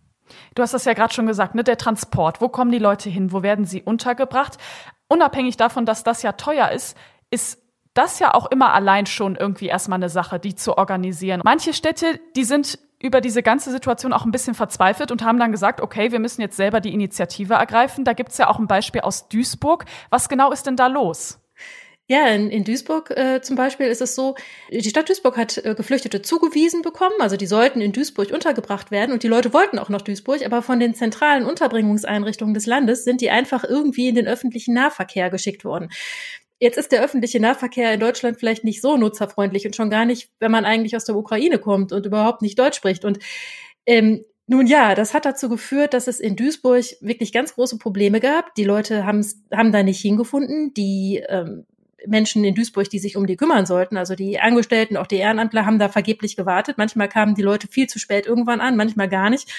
Du 0.55 0.63
hast 0.63 0.75
das 0.75 0.85
ja 0.85 0.93
gerade 0.93 1.15
schon 1.15 1.27
gesagt, 1.27 1.55
ne? 1.55 1.65
Der 1.65 1.79
Transport. 1.79 2.41
Wo 2.41 2.49
kommen 2.49 2.71
die 2.71 2.79
Leute 2.79 3.09
hin? 3.09 3.33
Wo 3.33 3.43
werden 3.43 3.65
sie 3.65 3.83
untergebracht? 3.83 4.59
Unabhängig 5.09 5.57
davon, 5.57 5.87
dass 5.87 6.05
das 6.05 6.23
ja 6.23 6.33
teuer 6.33 6.71
ist, 6.71 6.97
ist 7.31 7.63
das 7.99 8.21
ja 8.21 8.33
auch 8.33 8.47
immer 8.51 8.73
allein 8.73 9.07
schon 9.07 9.35
irgendwie 9.35 9.67
erstmal 9.67 9.99
eine 9.99 10.09
Sache, 10.09 10.39
die 10.39 10.55
zu 10.55 10.79
organisieren. 10.79 11.41
Manche 11.45 11.73
Städte, 11.73 12.21
die 12.37 12.45
sind 12.45 12.79
über 13.01 13.21
diese 13.21 13.43
ganze 13.43 13.71
Situation 13.71 14.13
auch 14.13 14.25
ein 14.25 14.31
bisschen 14.31 14.55
verzweifelt 14.55 15.11
und 15.11 15.23
haben 15.23 15.39
dann 15.39 15.53
gesagt, 15.53 15.81
okay, 15.81 16.11
wir 16.13 16.19
müssen 16.19 16.41
jetzt 16.41 16.57
selber 16.57 16.81
die 16.81 16.93
Initiative 16.93 17.55
ergreifen. 17.55 18.05
Da 18.05 18.13
gibt's 18.13 18.39
ja 18.39 18.49
auch 18.49 18.59
ein 18.59 18.67
Beispiel 18.67 19.03
aus 19.03 19.29
Duisburg. 19.29 19.85
Was 20.11 20.29
genau 20.29 20.53
ist 20.53 20.67
denn 20.67 20.77
da 20.77 20.87
los? 20.87 21.41
Ja, 22.11 22.27
in, 22.29 22.49
in 22.49 22.65
Duisburg 22.65 23.11
äh, 23.11 23.43
zum 23.43 23.57
Beispiel 23.57 23.87
ist 23.87 24.01
es 24.01 24.15
so, 24.15 24.35
die 24.71 24.89
Stadt 24.89 25.11
Duisburg 25.11 25.37
hat 25.37 25.59
äh, 25.59 25.75
Geflüchtete 25.75 26.23
zugewiesen 26.23 26.81
bekommen, 26.81 27.17
also 27.21 27.37
die 27.37 27.47
sollten 27.47 27.83
in 27.83 27.93
Duisburg 27.93 28.31
untergebracht 28.33 28.91
werden 28.91 29.13
und 29.13 29.25
die 29.25 29.29
Leute 29.29 29.53
wollten 29.53 29.79
auch 29.79 29.91
nach 29.91 30.01
Duisburg, 30.01 30.43
aber 30.47 30.63
von 30.63 30.81
den 30.81 30.95
zentralen 30.95 31.45
Unterbringungseinrichtungen 31.45 32.55
des 32.55 32.65
Landes 32.65 33.05
sind 33.05 33.21
die 33.21 33.29
einfach 33.29 33.63
irgendwie 33.63 34.09
in 34.09 34.15
den 34.15 34.27
öffentlichen 34.27 34.73
Nahverkehr 34.73 35.29
geschickt 35.29 35.67
worden. 35.67 35.91
Jetzt 36.61 36.79
ist 36.79 36.93
der 36.93 37.03
öffentliche 37.03 37.41
Nahverkehr 37.41 37.93
in 37.95 38.01
Deutschland 38.01 38.39
vielleicht 38.39 38.65
nicht 38.65 38.81
so 38.81 38.97
nutzerfreundlich 38.97 39.67
und 39.67 39.77
schon 39.77 39.91
gar 39.91 40.05
nicht, 40.05 40.31
wenn 40.41 40.51
man 40.51 40.65
eigentlich 40.65 40.97
aus 40.97 41.05
der 41.05 41.17
Ukraine 41.17 41.59
kommt 41.59 41.93
und 41.93 42.05
überhaupt 42.05 42.43
nicht 42.43 42.59
Deutsch 42.59 42.77
spricht. 42.77 43.05
Und 43.05 43.19
ähm, 43.87 44.25
nun 44.47 44.67
ja, 44.67 44.95
das 44.95 45.15
hat 45.15 45.25
dazu 45.25 45.49
geführt, 45.49 45.95
dass 45.95 46.09
es 46.09 46.21
in 46.21 46.35
Duisburg 46.35 46.85
wirklich 47.01 47.33
ganz 47.33 47.55
große 47.55 47.79
Probleme 47.79 48.19
gab. 48.19 48.55
Die 48.55 48.65
Leute 48.65 49.05
haben 49.05 49.73
da 49.73 49.83
nicht 49.83 50.01
hingefunden. 50.01 50.73
Die 50.75 51.23
ähm, 51.29 51.67
Menschen 52.07 52.45
in 52.45 52.55
Duisburg, 52.55 52.89
die 52.89 52.99
sich 52.99 53.17
um 53.17 53.27
die 53.27 53.37
kümmern 53.37 53.67
sollten. 53.67 53.97
Also 53.97 54.15
die 54.15 54.41
Angestellten, 54.41 54.97
auch 54.97 55.07
die 55.07 55.17
Ehrenamtler 55.17 55.67
haben 55.67 55.79
da 55.79 55.89
vergeblich 55.89 56.37
gewartet. 56.37 56.79
Manchmal 56.79 57.09
kamen 57.09 57.35
die 57.35 57.43
Leute 57.43 57.69
viel 57.69 57.89
zu 57.89 57.99
spät 57.99 58.27
irgendwann 58.27 58.61
an, 58.61 58.77
manchmal 58.77 59.09
gar 59.09 59.31
nicht. 59.31 59.53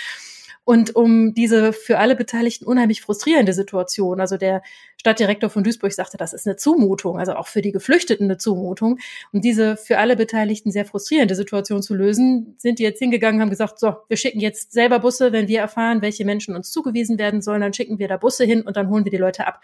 Und 0.69 0.95
um 0.95 1.33
diese 1.33 1.73
für 1.73 1.97
alle 1.97 2.15
Beteiligten 2.15 2.63
unheimlich 2.63 3.01
frustrierende 3.01 3.53
Situation, 3.53 4.21
also 4.21 4.38
der 4.38 4.61
Stadtdirektor 4.97 5.49
von 5.49 5.63
Duisburg 5.63 5.91
sagte, 5.91 6.15
das 6.15 6.31
ist 6.31 6.45
eine 6.45 6.57
Zumutung, 6.57 7.17
also 7.17 7.33
auch 7.33 7.47
für 7.47 7.63
die 7.63 7.71
Geflüchteten 7.71 8.27
eine 8.27 8.38
Zumutung. 8.38 8.99
Um 9.33 9.41
diese 9.41 9.77
für 9.77 9.97
alle 9.97 10.15
Beteiligten 10.15 10.69
sehr 10.69 10.85
frustrierende 10.85 11.33
Situation 11.33 11.81
zu 11.81 11.95
lösen, 11.95 12.53
sind 12.59 12.77
die 12.77 12.83
jetzt 12.83 12.99
hingegangen, 12.99 13.41
haben 13.41 13.49
gesagt, 13.49 13.79
so, 13.79 13.95
wir 14.09 14.17
schicken 14.17 14.41
jetzt 14.41 14.71
selber 14.71 14.99
Busse, 14.99 15.31
wenn 15.31 15.47
wir 15.47 15.59
erfahren, 15.59 16.03
welche 16.03 16.23
Menschen 16.23 16.55
uns 16.55 16.69
zugewiesen 16.69 17.17
werden 17.17 17.41
sollen, 17.41 17.61
dann 17.61 17.73
schicken 17.73 17.97
wir 17.97 18.07
da 18.07 18.17
Busse 18.17 18.43
hin 18.43 18.61
und 18.61 18.77
dann 18.77 18.91
holen 18.91 19.05
wir 19.05 19.11
die 19.11 19.17
Leute 19.17 19.47
ab. 19.47 19.61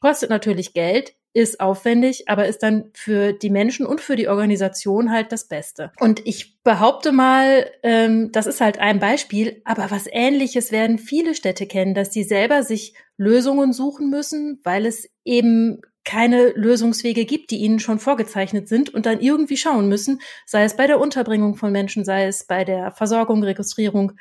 Kostet 0.00 0.30
natürlich 0.30 0.74
Geld, 0.74 1.14
ist 1.36 1.60
aufwendig, 1.60 2.30
aber 2.30 2.46
ist 2.46 2.62
dann 2.62 2.90
für 2.94 3.34
die 3.34 3.50
Menschen 3.50 3.84
und 3.84 4.00
für 4.00 4.16
die 4.16 4.28
Organisation 4.28 5.12
halt 5.12 5.32
das 5.32 5.46
Beste. 5.48 5.92
Und 6.00 6.26
ich 6.26 6.62
behaupte 6.62 7.12
mal, 7.12 7.70
ähm, 7.82 8.32
das 8.32 8.46
ist 8.46 8.62
halt 8.62 8.78
ein 8.78 9.00
Beispiel, 9.00 9.60
aber 9.66 9.90
was 9.90 10.06
ähnliches 10.10 10.72
werden 10.72 10.96
viele 10.98 11.34
Städte 11.34 11.66
kennen, 11.66 11.92
dass 11.92 12.08
die 12.08 12.22
selber 12.22 12.62
sich 12.62 12.94
Lösungen 13.18 13.74
suchen 13.74 14.08
müssen, 14.08 14.60
weil 14.64 14.86
es 14.86 15.10
eben 15.26 15.82
keine 16.06 16.52
Lösungswege 16.52 17.26
gibt, 17.26 17.50
die 17.50 17.58
ihnen 17.58 17.80
schon 17.80 17.98
vorgezeichnet 17.98 18.66
sind 18.66 18.94
und 18.94 19.04
dann 19.04 19.20
irgendwie 19.20 19.58
schauen 19.58 19.90
müssen, 19.90 20.22
sei 20.46 20.64
es 20.64 20.74
bei 20.74 20.86
der 20.86 21.00
Unterbringung 21.00 21.56
von 21.56 21.70
Menschen, 21.70 22.06
sei 22.06 22.26
es 22.26 22.44
bei 22.44 22.64
der 22.64 22.92
Versorgung, 22.92 23.42
Registrierung 23.42 24.12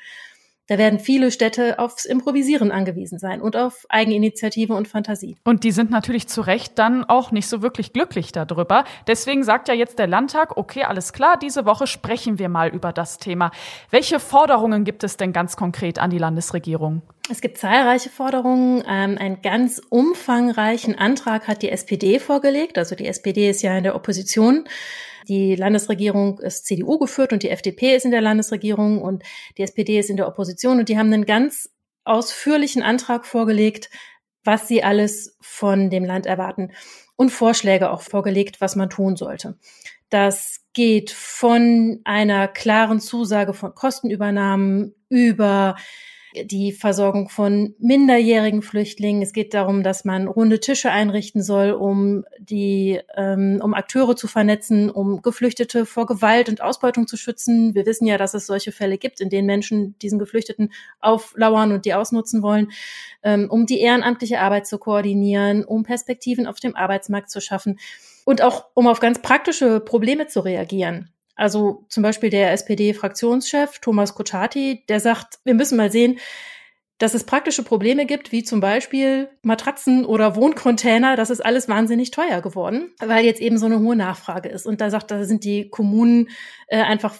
da 0.68 0.78
werden 0.80 1.00
viele 1.00 1.32
Städte 1.32 1.78
aufs 1.78 2.06
Improvisieren 2.06 2.72
angewiesen 2.72 3.20
sein 3.20 3.42
und 3.42 3.56
auf 3.56 3.86
Eigeninitiative 3.90 4.74
und 4.74 4.88
Fantasie. 4.88 5.38
Und 5.44 5.64
die 5.64 5.72
sind 5.72 5.92
natürlich 5.92 6.28
zu 6.28 6.42
Recht 6.42 6.80
dann 6.80 7.04
auch 7.04 7.32
nicht 7.32 7.48
so 7.48 7.62
wirklich 7.62 7.94
glücklich 7.94 8.32
darüber. 8.32 8.84
Deswegen 9.08 9.44
sagt 9.44 9.68
ja 9.68 9.76
jetzt 9.76 10.00
der 10.00 10.08
Landtag, 10.08 10.58
okay, 10.58 10.84
alles 10.84 11.14
klar, 11.14 11.38
diese 11.38 11.66
Woche 11.66 11.86
sprechen 11.86 12.40
wir 12.40 12.50
mal 12.50 12.70
über 12.70 12.94
das 12.94 13.20
Thema. 13.20 13.52
Welche 13.92 14.20
Forderungen 14.20 14.86
gibt 14.86 15.04
es 15.04 15.18
denn 15.18 15.34
ganz 15.34 15.56
konkret 15.56 16.00
an 16.00 16.10
die 16.10 16.18
Landesregierung? 16.18 17.04
Es 17.30 17.42
gibt 17.42 17.58
zahlreiche 17.58 18.10
Forderungen. 18.10 18.84
Ähm, 18.88 19.18
einen 19.20 19.42
ganz 19.42 19.82
umfangreichen 19.90 20.98
Antrag 20.98 21.48
hat 21.48 21.62
die 21.62 21.70
SPD 21.70 22.20
vorgelegt. 22.20 22.78
Also 22.78 22.96
die 22.96 23.08
SPD 23.08 23.50
ist 23.50 23.62
ja 23.62 23.78
in 23.78 23.84
der 23.84 23.96
Opposition. 23.96 24.66
Die 25.28 25.56
Landesregierung 25.56 26.40
ist 26.40 26.66
CDU 26.66 27.00
geführt 27.00 27.34
und 27.34 27.44
die 27.44 27.50
FDP 27.50 27.96
ist 27.96 28.06
in 28.06 28.12
der 28.12 28.22
Landesregierung 28.22 29.02
und 29.02 29.24
die 29.58 29.64
SPD 29.64 30.00
ist 30.00 30.10
in 30.10 30.18
der 30.18 30.28
Opposition 30.28 30.80
und 30.80 30.90
die 30.90 30.98
haben 30.98 31.12
einen 31.12 31.26
ganz 31.26 31.70
ausführlichen 32.04 32.84
Antrag 32.84 33.26
vorgelegt, 33.26 33.90
was 34.44 34.68
sie 34.68 34.84
alles 34.84 35.38
von 35.42 35.90
dem 35.90 36.06
Land 36.06 36.26
erwarten 36.26 36.72
und 37.16 37.32
Vorschläge 37.32 37.90
auch 37.92 38.02
vorgelegt, 38.02 38.62
was 38.62 38.76
man 38.76 38.90
tun 38.90 39.16
sollte. 39.16 39.58
Das 40.10 40.62
geht 40.74 41.10
von 41.12 42.02
einer 42.04 42.48
klaren 42.48 43.00
Zusage 43.00 43.54
von 43.54 43.74
Kostenübernahmen 43.74 44.94
über 45.10 45.76
die 46.44 46.72
Versorgung 46.72 47.30
von 47.30 47.76
minderjährigen 47.80 48.62
Flüchtlingen. 48.62 49.22
Es 49.22 49.34
geht 49.34 49.54
darum, 49.54 49.84
dass 49.84 50.06
man 50.06 50.28
runde 50.28 50.60
Tische 50.60 50.92
einrichten 50.92 51.42
soll, 51.42 51.72
um 51.72 52.26
die, 52.40 53.00
ähm, 53.16 53.60
um 53.64 53.74
Akteure 53.74 54.16
zu 54.16 54.28
vernetzen, 54.28 54.90
um 54.90 55.22
Geflüchtete 55.22 55.86
vor 55.86 56.06
Gewalt 56.06 56.50
und 56.50 56.62
Ausbeutung 56.62 57.08
zu 57.08 57.18
schützen. 57.18 57.74
Wir 57.76 57.86
wissen 57.86 58.06
ja, 58.06 58.18
dass 58.18 58.34
es 58.34 58.46
solche 58.46 58.72
Fälle 58.72 58.98
gibt, 58.98 59.22
in 59.22 59.30
denen 59.30 59.46
Menschen 59.46 59.98
diesen 60.00 60.20
Geflüchteten 60.20 60.72
auflauern 61.00 61.72
und 61.72 61.86
die 61.86 61.94
ausnutzen 61.94 62.42
wollen, 62.42 62.72
ähm, 63.24 63.48
um 63.50 63.66
die 63.66 63.80
ehrenamtliche 63.80 64.40
Arbeit 64.40 64.68
zu 64.68 64.78
koordinieren, 64.78 65.64
um 65.64 65.84
Perspektiven 65.84 66.48
auf 66.48 66.60
dem 66.60 66.76
Arbeitsmarkt 66.76 67.30
zu 67.30 67.40
schaffen 67.40 67.80
und 68.26 68.42
auch 68.42 68.66
um 68.74 68.88
auf 68.88 69.00
ganz 69.00 69.22
praktische 69.22 69.80
Probleme 69.80 70.28
zu 70.28 70.42
reagieren. 70.42 71.15
Also 71.36 71.86
zum 71.90 72.04
Beispiel 72.04 72.30
der 72.30 72.52
SPD-Fraktionschef 72.52 73.80
Thomas 73.80 74.16
Kutschaty, 74.16 74.84
der 74.88 75.00
sagt, 75.00 75.40
wir 75.44 75.54
müssen 75.54 75.78
mal 75.78 75.92
sehen, 75.92 76.20
dass 76.98 77.14
es 77.14 77.26
praktische 77.26 77.64
Probleme 77.64 78.06
gibt, 78.06 78.32
wie 78.32 78.44
zum 78.44 78.62
Beispiel 78.62 79.30
Matratzen 79.42 80.06
oder 80.06 80.38
Wohncontainer. 80.38 81.18
Das 81.18 81.30
ist 81.30 81.46
alles 81.46 81.68
wahnsinnig 81.68 82.12
teuer 82.12 82.42
geworden, 82.42 82.94
weil 83.00 83.26
jetzt 83.26 83.42
eben 83.42 83.58
so 83.58 83.66
eine 83.66 83.80
hohe 83.80 83.98
Nachfrage 83.98 84.48
ist. 84.48 84.66
Und 84.66 84.80
da 84.80 84.90
sagt, 84.90 85.12
da 85.12 85.26
sind 85.26 85.44
die 85.44 85.70
Kommunen 85.70 86.30
äh, 86.68 86.82
einfach 86.82 87.16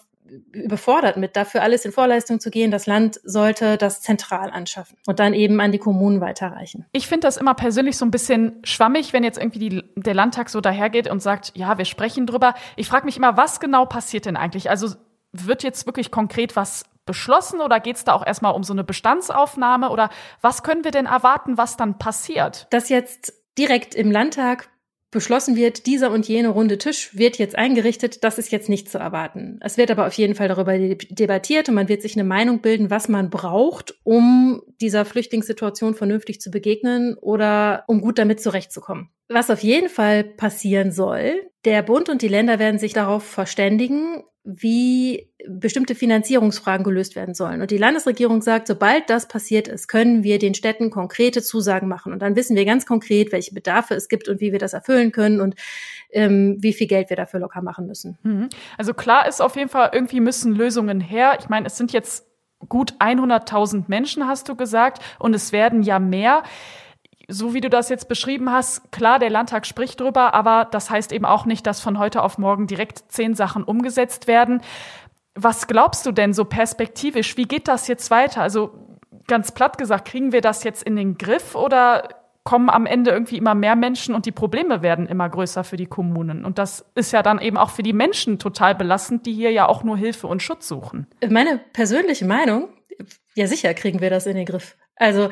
überfordert 0.52 1.18
mit, 1.18 1.36
dafür 1.36 1.62
alles 1.62 1.86
in 1.86 1.92
Vorleistung 1.92 2.40
zu 2.40 2.50
gehen. 2.50 2.72
Das 2.72 2.86
Land 2.88 3.20
sollte 3.24 3.78
das 3.78 4.02
zentral 4.02 4.50
anschaffen 4.50 4.98
und 5.06 5.20
dann 5.20 5.34
eben 5.34 5.60
an 5.62 5.72
die 5.72 5.78
Kommunen 5.78 6.22
weiterreichen. 6.22 6.86
Ich 6.92 7.08
finde 7.08 7.28
das 7.28 7.38
immer 7.38 7.54
persönlich 7.54 7.98
so 7.98 8.06
ein 8.06 8.12
bisschen 8.12 8.60
schwammig, 8.64 9.14
wenn 9.14 9.24
jetzt 9.24 9.38
irgendwie 9.38 9.60
die, 9.60 9.84
der 9.96 10.14
Landtag 10.14 10.50
so 10.50 10.62
dahergeht 10.62 11.10
und 11.10 11.22
sagt, 11.22 11.52
ja, 11.56 11.78
wir 11.78 11.86
sprechen 11.86 12.26
drüber. 12.26 12.56
Ich 12.76 12.88
frage 12.88 13.06
mich 13.06 13.18
immer, 13.18 13.38
was 13.38 13.60
genau 13.60 13.86
passiert 13.86 14.26
denn 14.26 14.38
eigentlich? 14.38 14.70
Also 14.70 14.96
wird 15.32 15.64
jetzt 15.64 15.86
wirklich 15.86 16.12
konkret 16.12 16.56
was 16.56 16.86
beschlossen 17.06 17.62
oder 17.62 17.80
geht 17.80 17.98
es 17.98 18.04
da 18.04 18.14
auch 18.14 18.26
erstmal 18.26 18.54
um 18.54 18.64
so 18.64 18.74
eine 18.74 18.84
Bestandsaufnahme 18.84 19.90
oder 19.90 20.10
was 20.42 20.64
können 20.64 20.84
wir 20.84 20.92
denn 20.92 21.06
erwarten, 21.06 21.58
was 21.58 21.78
dann 21.78 21.98
passiert? 22.00 22.68
Dass 22.72 22.90
jetzt 22.90 23.34
direkt 23.58 23.96
im 23.96 24.12
Landtag 24.12 24.70
beschlossen 25.16 25.56
wird, 25.56 25.88
dieser 25.88 26.12
und 26.12 26.28
jene 26.28 26.50
runde 26.50 26.78
Tisch 26.78 27.18
wird 27.18 27.40
jetzt 27.40 27.58
eingerichtet, 27.58 28.24
das 28.24 28.38
ist 28.38 28.52
jetzt 28.52 28.70
nicht 28.70 28.92
zu 28.92 29.00
erwarten. 29.00 29.58
Es 29.62 29.78
wird 29.78 29.90
aber 29.90 30.06
auf 30.06 30.14
jeden 30.14 30.36
Fall 30.36 30.50
darüber 30.50 30.78
debattiert 30.78 31.70
und 31.70 31.76
man 31.76 31.90
wird 31.90 32.04
sich 32.04 32.16
eine 32.16 32.24
Meinung 32.24 32.60
bilden, 32.60 32.92
was 32.92 33.08
man 33.08 33.30
braucht, 33.30 33.96
um 34.04 34.62
dieser 34.82 35.06
Flüchtlingssituation 35.06 35.96
vernünftig 35.96 36.42
zu 36.42 36.52
begegnen 36.52 37.16
oder 37.16 37.86
um 37.88 38.02
gut 38.02 38.20
damit 38.20 38.42
zurechtzukommen. 38.42 39.10
Was 39.28 39.50
auf 39.50 39.62
jeden 39.62 39.90
Fall 39.90 40.24
passieren 40.24 40.92
soll, 40.92 41.50
der 41.66 41.82
Bund 41.82 42.10
und 42.10 42.22
die 42.22 42.28
Länder 42.28 42.60
werden 42.60 42.80
sich 42.80 42.94
darauf 42.94 43.24
verständigen, 43.24 44.24
wie 44.44 45.28
bestimmte 45.48 45.96
Finanzierungsfragen 45.96 46.84
gelöst 46.84 47.16
werden 47.16 47.34
sollen. 47.34 47.62
Und 47.62 47.72
die 47.72 47.80
Landesregierung 47.80 48.44
sagt, 48.44 48.68
sobald 48.68 49.10
das 49.10 49.28
passiert 49.28 49.68
ist, 49.68 49.88
können 49.88 50.24
wir 50.24 50.38
den 50.38 50.54
Städten 50.54 50.92
konkrete 50.92 51.42
Zusagen 51.42 51.88
machen. 51.88 52.14
Und 52.14 52.20
dann 52.22 52.36
wissen 52.36 52.56
wir 52.56 52.64
ganz 52.64 52.86
konkret, 52.86 53.32
welche 53.32 53.56
Bedarfe 53.56 53.96
es 53.96 54.08
gibt 54.08 54.30
und 54.30 54.42
wie 54.42 54.52
wir 54.52 54.60
das 54.60 54.74
erfüllen 54.74 55.12
können 55.12 55.42
und 55.42 55.56
ähm, 56.12 56.58
wie 56.60 56.74
viel 56.74 56.86
Geld 56.86 57.10
wir 57.10 57.18
dafür 57.18 57.40
locker 57.40 57.64
machen 57.64 57.88
müssen. 57.88 58.20
Mhm. 58.22 58.50
Also 58.78 58.94
klar 58.94 59.28
ist 59.28 59.42
auf 59.42 59.56
jeden 59.56 59.70
Fall, 59.70 59.90
irgendwie 59.94 60.20
müssen 60.20 60.54
Lösungen 60.54 61.02
her. 61.02 61.38
Ich 61.40 61.50
meine, 61.50 61.66
es 61.66 61.78
sind 61.78 61.92
jetzt 61.92 62.28
gut 62.70 62.94
100.000 63.00 63.86
Menschen, 63.88 64.28
hast 64.28 64.48
du 64.48 64.56
gesagt, 64.56 65.02
und 65.18 65.34
es 65.34 65.52
werden 65.52 65.82
ja 65.82 65.98
mehr 65.98 66.44
so 67.28 67.54
wie 67.54 67.62
du 67.62 67.70
das 67.70 67.90
jetzt 67.90 68.08
beschrieben 68.08 68.52
hast, 68.52 68.92
klar, 68.92 69.20
der 69.20 69.30
Landtag 69.30 69.66
spricht 69.66 70.00
drüber, 70.00 70.34
aber 70.34 70.68
das 70.70 70.90
heißt 70.90 71.12
eben 71.12 71.26
auch 71.26 71.46
nicht, 71.46 71.66
dass 71.66 71.82
von 71.82 71.98
heute 72.00 72.22
auf 72.22 72.38
morgen 72.38 72.68
direkt 72.68 73.12
zehn 73.12 73.34
Sachen 73.34 73.64
umgesetzt 73.64 74.28
werden. 74.28 74.62
Was 75.34 75.68
glaubst 75.68 76.06
du 76.06 76.12
denn 76.12 76.34
so 76.34 76.46
perspektivisch? 76.46 77.38
Wie 77.38 77.46
geht 77.46 77.68
das 77.68 77.88
jetzt 77.88 78.12
weiter? 78.12 78.42
Also 78.42 78.72
ganz 79.28 79.52
platt 79.52 79.78
gesagt, 79.78 80.08
kriegen 80.08 80.32
wir 80.32 80.42
das 80.42 80.64
jetzt 80.64 80.84
in 80.84 80.96
den 80.96 81.18
Griff 81.18 81.56
oder 81.56 82.10
kommen 82.44 82.70
am 82.70 82.86
Ende 82.86 83.10
irgendwie 83.10 83.38
immer 83.38 83.56
mehr 83.56 83.76
Menschen 83.76 84.14
und 84.14 84.28
die 84.28 84.32
Probleme 84.32 84.84
werden 84.84 85.08
immer 85.08 85.28
größer 85.28 85.64
für 85.64 85.78
die 85.78 85.88
Kommunen? 85.88 86.46
Und 86.46 86.60
das 86.60 86.86
ist 86.94 87.12
ja 87.12 87.24
dann 87.24 87.40
eben 87.40 87.58
auch 87.58 87.72
für 87.72 87.84
die 87.84 87.92
Menschen 87.92 88.38
total 88.38 88.76
belastend, 88.76 89.26
die 89.26 89.34
hier 89.34 89.52
ja 89.52 89.68
auch 89.68 89.84
nur 89.84 89.98
Hilfe 89.98 90.28
und 90.28 90.44
Schutz 90.44 90.68
suchen. 90.68 91.08
Meine 91.28 91.60
persönliche 91.74 92.26
Meinung, 92.26 92.70
ja 93.34 93.48
sicher 93.48 93.74
kriegen 93.74 94.00
wir 94.00 94.12
das 94.12 94.28
in 94.28 94.36
den 94.36 94.46
Griff. 94.46 94.78
Also 94.96 95.30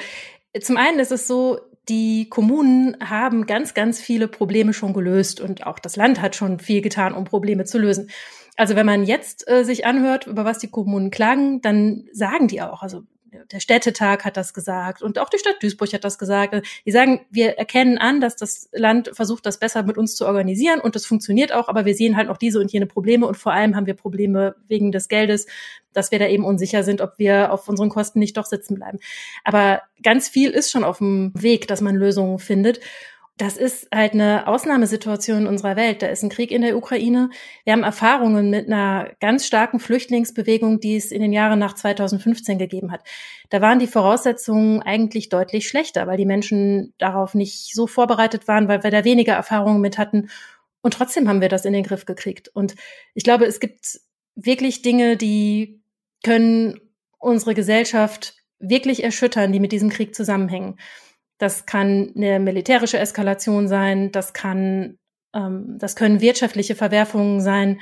zum 0.59 0.75
einen 0.77 0.99
ist 0.99 1.11
es 1.11 1.27
so, 1.27 1.59
die 1.89 2.29
Kommunen 2.29 2.97
haben 3.03 3.45
ganz, 3.45 3.73
ganz 3.73 3.99
viele 3.99 4.27
Probleme 4.27 4.73
schon 4.73 4.93
gelöst 4.93 5.41
und 5.41 5.65
auch 5.65 5.79
das 5.79 5.95
Land 5.95 6.21
hat 6.21 6.35
schon 6.35 6.59
viel 6.59 6.81
getan, 6.81 7.13
um 7.13 7.25
Probleme 7.25 7.65
zu 7.65 7.77
lösen. 7.77 8.09
Also 8.55 8.75
wenn 8.75 8.85
man 8.85 9.03
jetzt 9.03 9.49
äh, 9.49 9.63
sich 9.63 9.85
anhört, 9.85 10.27
über 10.27 10.45
was 10.45 10.59
die 10.59 10.69
Kommunen 10.69 11.11
klagen, 11.11 11.61
dann 11.61 12.05
sagen 12.11 12.47
die 12.47 12.61
auch, 12.61 12.83
also 12.83 13.03
der 13.51 13.59
Städtetag 13.59 14.25
hat 14.25 14.37
das 14.37 14.53
gesagt 14.53 15.01
und 15.01 15.19
auch 15.19 15.29
die 15.29 15.37
Stadt 15.37 15.61
Duisburg 15.61 15.93
hat 15.93 16.03
das 16.03 16.17
gesagt. 16.17 16.65
Die 16.85 16.91
sagen, 16.91 17.25
wir 17.29 17.57
erkennen 17.57 17.97
an, 17.97 18.21
dass 18.21 18.35
das 18.35 18.69
Land 18.71 19.11
versucht, 19.13 19.45
das 19.45 19.59
besser 19.59 19.83
mit 19.83 19.97
uns 19.97 20.15
zu 20.15 20.25
organisieren 20.25 20.79
und 20.79 20.95
das 20.95 21.05
funktioniert 21.05 21.53
auch, 21.53 21.67
aber 21.67 21.85
wir 21.85 21.95
sehen 21.95 22.17
halt 22.17 22.27
noch 22.27 22.37
diese 22.37 22.59
und 22.59 22.71
jene 22.71 22.85
Probleme 22.85 23.25
und 23.27 23.35
vor 23.35 23.53
allem 23.53 23.75
haben 23.75 23.85
wir 23.85 23.95
Probleme 23.95 24.55
wegen 24.67 24.91
des 24.91 25.07
Geldes, 25.07 25.47
dass 25.93 26.11
wir 26.11 26.19
da 26.19 26.27
eben 26.27 26.45
unsicher 26.45 26.83
sind, 26.83 27.01
ob 27.01 27.13
wir 27.17 27.51
auf 27.51 27.67
unseren 27.69 27.89
Kosten 27.89 28.19
nicht 28.19 28.37
doch 28.37 28.45
sitzen 28.45 28.75
bleiben. 28.75 28.99
Aber 29.43 29.81
ganz 30.01 30.27
viel 30.27 30.51
ist 30.51 30.71
schon 30.71 30.83
auf 30.83 30.97
dem 30.97 31.31
Weg, 31.35 31.67
dass 31.67 31.81
man 31.81 31.95
Lösungen 31.95 32.39
findet. 32.39 32.79
Das 33.37 33.57
ist 33.57 33.87
halt 33.91 34.13
eine 34.13 34.45
Ausnahmesituation 34.47 35.39
in 35.39 35.47
unserer 35.47 35.75
Welt. 35.75 36.03
Da 36.03 36.07
ist 36.07 36.21
ein 36.21 36.29
Krieg 36.29 36.51
in 36.51 36.61
der 36.61 36.77
Ukraine. 36.77 37.31
Wir 37.63 37.73
haben 37.73 37.81
Erfahrungen 37.81 38.51
mit 38.51 38.67
einer 38.67 39.11
ganz 39.19 39.47
starken 39.47 39.79
Flüchtlingsbewegung, 39.79 40.79
die 40.79 40.95
es 40.95 41.11
in 41.11 41.19
den 41.19 41.33
Jahren 41.33 41.57
nach 41.57 41.73
2015 41.73 42.59
gegeben 42.59 42.91
hat. 42.91 43.01
Da 43.49 43.59
waren 43.59 43.79
die 43.79 43.87
Voraussetzungen 43.87 44.83
eigentlich 44.83 45.29
deutlich 45.29 45.67
schlechter, 45.67 46.05
weil 46.05 46.17
die 46.17 46.27
Menschen 46.27 46.93
darauf 46.99 47.33
nicht 47.33 47.73
so 47.73 47.87
vorbereitet 47.87 48.47
waren, 48.47 48.67
weil 48.67 48.83
wir 48.83 48.91
da 48.91 49.03
weniger 49.03 49.33
Erfahrungen 49.33 49.81
mit 49.81 49.97
hatten. 49.97 50.29
Und 50.81 50.93
trotzdem 50.93 51.27
haben 51.27 51.41
wir 51.41 51.49
das 51.49 51.65
in 51.65 51.73
den 51.73 51.83
Griff 51.83 52.05
gekriegt. 52.05 52.49
Und 52.49 52.75
ich 53.15 53.23
glaube, 53.23 53.45
es 53.45 53.59
gibt 53.59 53.99
wirklich 54.35 54.83
Dinge, 54.83 55.17
die 55.17 55.81
können 56.23 56.79
unsere 57.17 57.55
Gesellschaft 57.55 58.35
wirklich 58.59 59.03
erschüttern, 59.03 59.51
die 59.51 59.59
mit 59.59 59.71
diesem 59.71 59.89
Krieg 59.89 60.13
zusammenhängen. 60.13 60.77
Das 61.37 61.65
kann 61.65 62.13
eine 62.15 62.39
militärische 62.39 62.99
Eskalation 62.99 63.67
sein, 63.67 64.11
das 64.11 64.33
kann 64.33 64.97
Ähm, 65.33 65.77
das 65.79 65.95
können 65.95 66.21
wirtschaftliche 66.21 66.75
Verwerfungen 66.75 67.41
sein, 67.41 67.81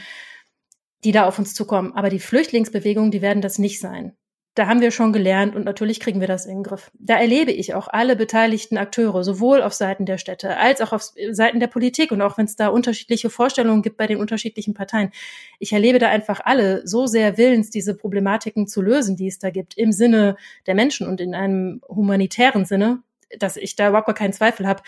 die 1.03 1.11
da 1.11 1.25
auf 1.25 1.37
uns 1.39 1.53
zukommen. 1.53 1.93
Aber 1.93 2.09
die 2.09 2.19
Flüchtlingsbewegungen, 2.19 3.11
die 3.11 3.21
werden 3.21 3.41
das 3.41 3.59
nicht 3.59 3.79
sein. 3.79 4.13
Da 4.55 4.67
haben 4.67 4.81
wir 4.81 4.91
schon 4.91 5.13
gelernt 5.13 5.55
und 5.55 5.63
natürlich 5.63 6.01
kriegen 6.01 6.19
wir 6.19 6.27
das 6.27 6.45
in 6.45 6.57
den 6.57 6.63
Griff. 6.63 6.91
Da 6.99 7.17
erlebe 7.17 7.51
ich 7.51 7.73
auch 7.73 7.87
alle 7.87 8.17
beteiligten 8.17 8.77
Akteure, 8.77 9.23
sowohl 9.23 9.61
auf 9.61 9.73
Seiten 9.73 10.05
der 10.05 10.17
Städte 10.17 10.57
als 10.57 10.81
auch 10.81 10.91
auf 10.91 11.03
Seiten 11.31 11.61
der 11.61 11.67
Politik 11.67 12.11
und 12.11 12.21
auch 12.21 12.37
wenn 12.37 12.45
es 12.45 12.57
da 12.57 12.67
unterschiedliche 12.67 13.29
Vorstellungen 13.29 13.81
gibt 13.81 13.95
bei 13.95 14.07
den 14.07 14.17
unterschiedlichen 14.17 14.73
Parteien. 14.73 15.11
Ich 15.59 15.71
erlebe 15.71 15.99
da 15.99 16.09
einfach 16.09 16.41
alle 16.43 16.85
so 16.85 17.07
sehr 17.07 17.37
willens, 17.37 17.69
diese 17.69 17.95
Problematiken 17.95 18.67
zu 18.67 18.81
lösen, 18.81 19.15
die 19.15 19.27
es 19.27 19.39
da 19.39 19.51
gibt, 19.51 19.77
im 19.77 19.93
Sinne 19.93 20.35
der 20.67 20.75
Menschen 20.75 21.07
und 21.07 21.21
in 21.21 21.33
einem 21.33 21.81
humanitären 21.87 22.65
Sinne, 22.65 23.03
dass 23.39 23.57
ich 23.57 23.75
da 23.75 23.89
überhaupt 23.89 24.15
keinen 24.15 24.33
Zweifel 24.33 24.67
habe, 24.67 24.81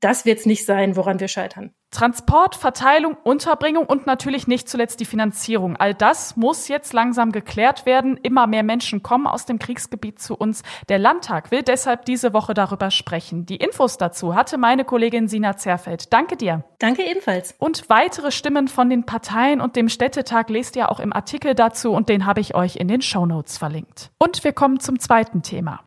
das 0.00 0.24
wird 0.24 0.38
es 0.38 0.46
nicht 0.46 0.64
sein, 0.64 0.96
woran 0.96 1.20
wir 1.20 1.28
scheitern. 1.28 1.72
Transport, 1.90 2.54
Verteilung, 2.54 3.16
Unterbringung 3.24 3.86
und 3.86 4.06
natürlich 4.06 4.46
nicht 4.46 4.68
zuletzt 4.68 5.00
die 5.00 5.06
Finanzierung. 5.06 5.76
All 5.76 5.94
das 5.94 6.36
muss 6.36 6.68
jetzt 6.68 6.92
langsam 6.92 7.32
geklärt 7.32 7.86
werden. 7.86 8.18
Immer 8.18 8.46
mehr 8.46 8.62
Menschen 8.62 9.02
kommen 9.02 9.26
aus 9.26 9.46
dem 9.46 9.58
Kriegsgebiet 9.58 10.20
zu 10.20 10.34
uns. 10.34 10.62
Der 10.90 10.98
Landtag 10.98 11.50
will 11.50 11.62
deshalb 11.62 12.04
diese 12.04 12.34
Woche 12.34 12.52
darüber 12.52 12.90
sprechen. 12.90 13.46
Die 13.46 13.56
Infos 13.56 13.96
dazu 13.96 14.34
hatte 14.34 14.58
meine 14.58 14.84
Kollegin 14.84 15.28
Sina 15.28 15.56
Zerfeld. 15.56 16.12
Danke 16.12 16.36
dir. 16.36 16.62
Danke 16.78 17.02
ebenfalls. 17.02 17.54
Und 17.58 17.88
weitere 17.88 18.30
Stimmen 18.32 18.68
von 18.68 18.90
den 18.90 19.06
Parteien 19.06 19.62
und 19.62 19.74
dem 19.74 19.88
Städtetag 19.88 20.50
lest 20.50 20.76
ihr 20.76 20.92
auch 20.92 21.00
im 21.00 21.14
Artikel 21.14 21.54
dazu 21.54 21.92
und 21.92 22.10
den 22.10 22.26
habe 22.26 22.40
ich 22.40 22.54
euch 22.54 22.76
in 22.76 22.88
den 22.88 23.00
Shownotes 23.00 23.56
verlinkt. 23.56 24.10
Und 24.18 24.44
wir 24.44 24.52
kommen 24.52 24.78
zum 24.78 24.98
zweiten 25.00 25.42
Thema. 25.42 25.80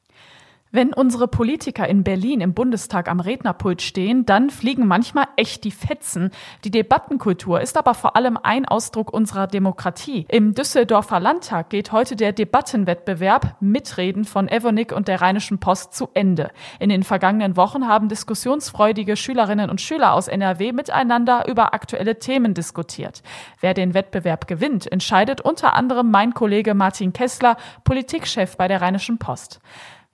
Wenn 0.73 0.93
unsere 0.93 1.27
Politiker 1.27 1.85
in 1.89 2.05
Berlin 2.05 2.39
im 2.39 2.53
Bundestag 2.53 3.09
am 3.09 3.19
Rednerpult 3.19 3.81
stehen, 3.81 4.25
dann 4.25 4.49
fliegen 4.49 4.87
manchmal 4.87 5.25
echt 5.35 5.65
die 5.65 5.71
Fetzen. 5.71 6.31
Die 6.63 6.71
Debattenkultur 6.71 7.59
ist 7.59 7.75
aber 7.75 7.93
vor 7.93 8.15
allem 8.15 8.37
ein 8.41 8.65
Ausdruck 8.65 9.11
unserer 9.11 9.47
Demokratie. 9.47 10.25
Im 10.29 10.53
Düsseldorfer 10.53 11.19
Landtag 11.19 11.71
geht 11.71 11.91
heute 11.91 12.15
der 12.15 12.31
Debattenwettbewerb 12.31 13.57
Mitreden 13.59 14.23
von 14.23 14.47
Evonik 14.47 14.93
und 14.93 15.09
der 15.09 15.19
Rheinischen 15.19 15.59
Post 15.59 15.93
zu 15.93 16.07
Ende. 16.13 16.51
In 16.79 16.87
den 16.87 17.03
vergangenen 17.03 17.57
Wochen 17.57 17.89
haben 17.89 18.07
diskussionsfreudige 18.07 19.17
Schülerinnen 19.17 19.69
und 19.69 19.81
Schüler 19.81 20.13
aus 20.13 20.29
NRW 20.29 20.71
miteinander 20.71 21.49
über 21.49 21.73
aktuelle 21.73 22.17
Themen 22.19 22.53
diskutiert. 22.53 23.23
Wer 23.59 23.73
den 23.73 23.93
Wettbewerb 23.93 24.47
gewinnt, 24.47 24.89
entscheidet 24.89 25.41
unter 25.41 25.73
anderem 25.73 26.11
mein 26.11 26.33
Kollege 26.33 26.75
Martin 26.75 27.11
Kessler, 27.11 27.57
Politikchef 27.83 28.55
bei 28.55 28.69
der 28.69 28.81
Rheinischen 28.81 29.17
Post. 29.17 29.59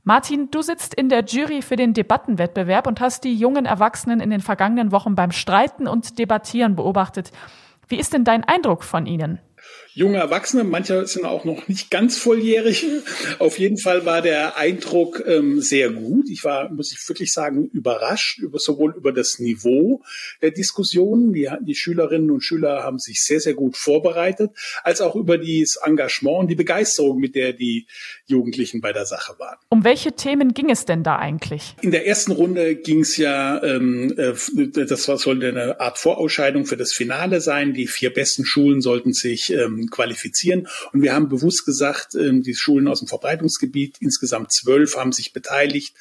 Martin, 0.07 0.49
du 0.51 0.61
sitzt 0.61 0.93
in 0.93 1.09
der 1.09 1.25
Jury 1.25 1.61
für 1.61 1.75
den 1.75 1.93
Debattenwettbewerb 1.93 2.87
und 2.87 3.01
hast 3.01 3.25
die 3.25 3.35
jungen 3.35 3.65
Erwachsenen 3.65 4.21
in 4.21 4.29
den 4.29 4.39
vergangenen 4.39 4.93
Wochen 4.93 5.15
beim 5.15 5.31
Streiten 5.31 5.85
und 5.85 6.17
Debattieren 6.17 6.77
beobachtet. 6.77 7.33
Wie 7.89 7.97
ist 7.97 8.13
denn 8.13 8.23
dein 8.23 8.45
Eindruck 8.45 8.85
von 8.85 9.05
ihnen? 9.05 9.41
Junge 9.97 10.19
Erwachsene, 10.19 10.63
manche 10.63 11.07
sind 11.07 11.25
auch 11.25 11.43
noch 11.43 11.67
nicht 11.67 11.89
ganz 11.89 12.19
volljährig. 12.19 12.85
Auf 13.39 13.57
jeden 13.57 13.79
Fall 13.79 14.05
war 14.05 14.21
der 14.21 14.55
Eindruck 14.55 15.23
ähm, 15.25 15.59
sehr 15.59 15.89
gut. 15.89 16.29
Ich 16.29 16.43
war, 16.43 16.71
muss 16.71 16.91
ich 16.91 17.09
wirklich 17.09 17.33
sagen, 17.33 17.67
überrascht, 17.73 18.37
über, 18.37 18.59
sowohl 18.59 18.93
über 18.95 19.11
das 19.11 19.39
Niveau 19.39 20.03
der 20.43 20.51
Diskussionen, 20.51 21.33
die, 21.33 21.49
die 21.61 21.73
Schülerinnen 21.73 22.29
und 22.29 22.41
Schüler 22.41 22.83
haben 22.83 22.99
sich 22.99 23.23
sehr, 23.23 23.39
sehr 23.39 23.55
gut 23.55 23.75
vorbereitet, 23.75 24.51
als 24.83 25.01
auch 25.01 25.15
über 25.15 25.39
das 25.39 25.79
Engagement 25.83 26.41
und 26.41 26.47
die 26.49 26.55
Begeisterung, 26.55 27.17
mit 27.17 27.33
der 27.33 27.53
die 27.53 27.87
Jugendlichen 28.27 28.81
bei 28.81 28.93
der 28.93 29.07
Sache 29.07 29.33
waren. 29.39 29.57
Um 29.69 29.83
welche 29.83 30.11
Themen 30.11 30.53
ging 30.53 30.69
es 30.69 30.85
denn 30.85 31.01
da 31.01 31.15
eigentlich? 31.15 31.75
In 31.81 31.89
der 31.89 32.05
ersten 32.05 32.33
Runde 32.33 32.75
ging 32.75 32.99
es 32.99 33.17
ja, 33.17 33.63
ähm, 33.63 34.13
äh, 34.15 34.33
das 34.85 35.05
sollte 35.05 35.47
eine 35.47 35.79
Art 35.79 35.97
Vorausscheidung 35.97 36.67
für 36.67 36.77
das 36.77 36.93
Finale 36.93 37.41
sein. 37.41 37.73
Die 37.73 37.87
vier 37.87 38.13
besten 38.13 38.45
Schulen 38.45 38.81
sollten 38.81 39.13
sich 39.13 39.51
ähm, 39.51 39.87
qualifizieren. 39.91 40.67
Und 40.94 41.01
wir 41.01 41.13
haben 41.13 41.29
bewusst 41.29 41.65
gesagt, 41.65 42.15
ähm, 42.15 42.44
die 42.44 42.56
Schulen 42.56 42.88
aus 42.88 43.00
dem 43.00 43.08
Verbreitungsgebiet, 43.08 43.98
insgesamt 44.00 44.51
zwölf 44.51 44.96
haben 44.96 45.12
sich 45.12 45.34
beteiligt. 45.34 45.96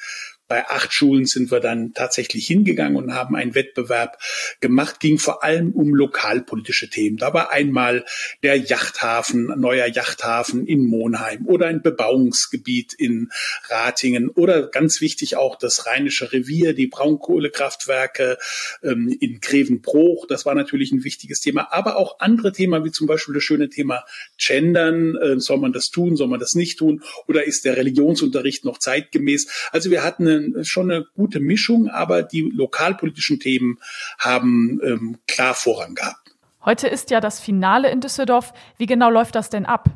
Bei 0.47 0.67
acht 0.67 0.93
Schulen 0.93 1.25
sind 1.25 1.51
wir 1.51 1.59
dann 1.59 1.93
tatsächlich 1.93 2.47
hingegangen 2.47 2.95
und 2.95 3.13
haben 3.13 3.35
einen 3.35 3.55
Wettbewerb 3.55 4.17
gemacht, 4.61 4.99
ging 4.99 5.19
vor 5.19 5.43
allem 5.43 5.71
um 5.71 5.93
lokalpolitische 5.93 6.89
Themen. 6.89 7.17
Da 7.17 7.33
war 7.33 7.51
einmal 7.51 8.05
der 8.43 8.57
Yachthafen, 8.57 9.47
neuer 9.57 9.87
Yachthafen 9.87 10.65
in 10.65 10.85
Monheim 10.85 11.45
oder 11.45 11.67
ein 11.67 11.81
Bebauungsgebiet 11.81 12.93
in 12.93 13.29
Ratingen 13.69 14.29
oder 14.29 14.67
ganz 14.67 15.01
wichtig 15.01 15.35
auch 15.35 15.57
das 15.57 15.85
Rheinische 15.85 16.31
Revier, 16.31 16.73
die 16.73 16.87
Braunkohlekraftwerke 16.87 18.37
ähm, 18.83 19.15
in 19.19 19.39
Grevenbruch. 19.41 20.27
Das 20.27 20.45
war 20.45 20.55
natürlich 20.55 20.91
ein 20.91 21.03
wichtiges 21.03 21.41
Thema, 21.41 21.67
aber 21.71 21.97
auch 21.97 22.19
andere 22.19 22.51
Themen 22.51 22.85
wie 22.85 22.91
zum 22.91 23.07
Beispiel 23.07 23.33
das 23.33 23.43
schöne 23.43 23.69
Thema 23.69 24.05
Gendern. 24.37 25.15
Äh, 25.15 25.39
soll 25.39 25.57
man 25.57 25.73
das 25.73 25.89
tun, 25.89 26.15
soll 26.15 26.27
man 26.27 26.39
das 26.39 26.55
nicht 26.55 26.79
tun 26.79 27.03
oder 27.27 27.45
ist 27.45 27.65
der 27.65 27.75
Religionsunterricht 27.75 28.63
noch 28.63 28.77
zeitgemäß? 28.77 29.47
Also 29.71 29.91
wir 29.91 30.03
hatten 30.03 30.36
schon 30.63 30.91
eine 30.91 31.05
gute 31.15 31.39
Mischung, 31.39 31.89
aber 31.89 32.23
die 32.23 32.41
lokalpolitischen 32.41 33.39
Themen 33.39 33.79
haben 34.19 34.79
ähm, 34.83 35.17
klar 35.27 35.53
Vorrang 35.53 35.95
gehabt. 35.95 36.35
Heute 36.65 36.87
ist 36.87 37.11
ja 37.11 37.21
das 37.21 37.39
Finale 37.39 37.89
in 37.89 38.01
Düsseldorf. 38.01 38.53
Wie 38.77 38.87
genau 38.87 39.09
läuft 39.09 39.35
das 39.35 39.49
denn 39.49 39.65
ab? 39.65 39.89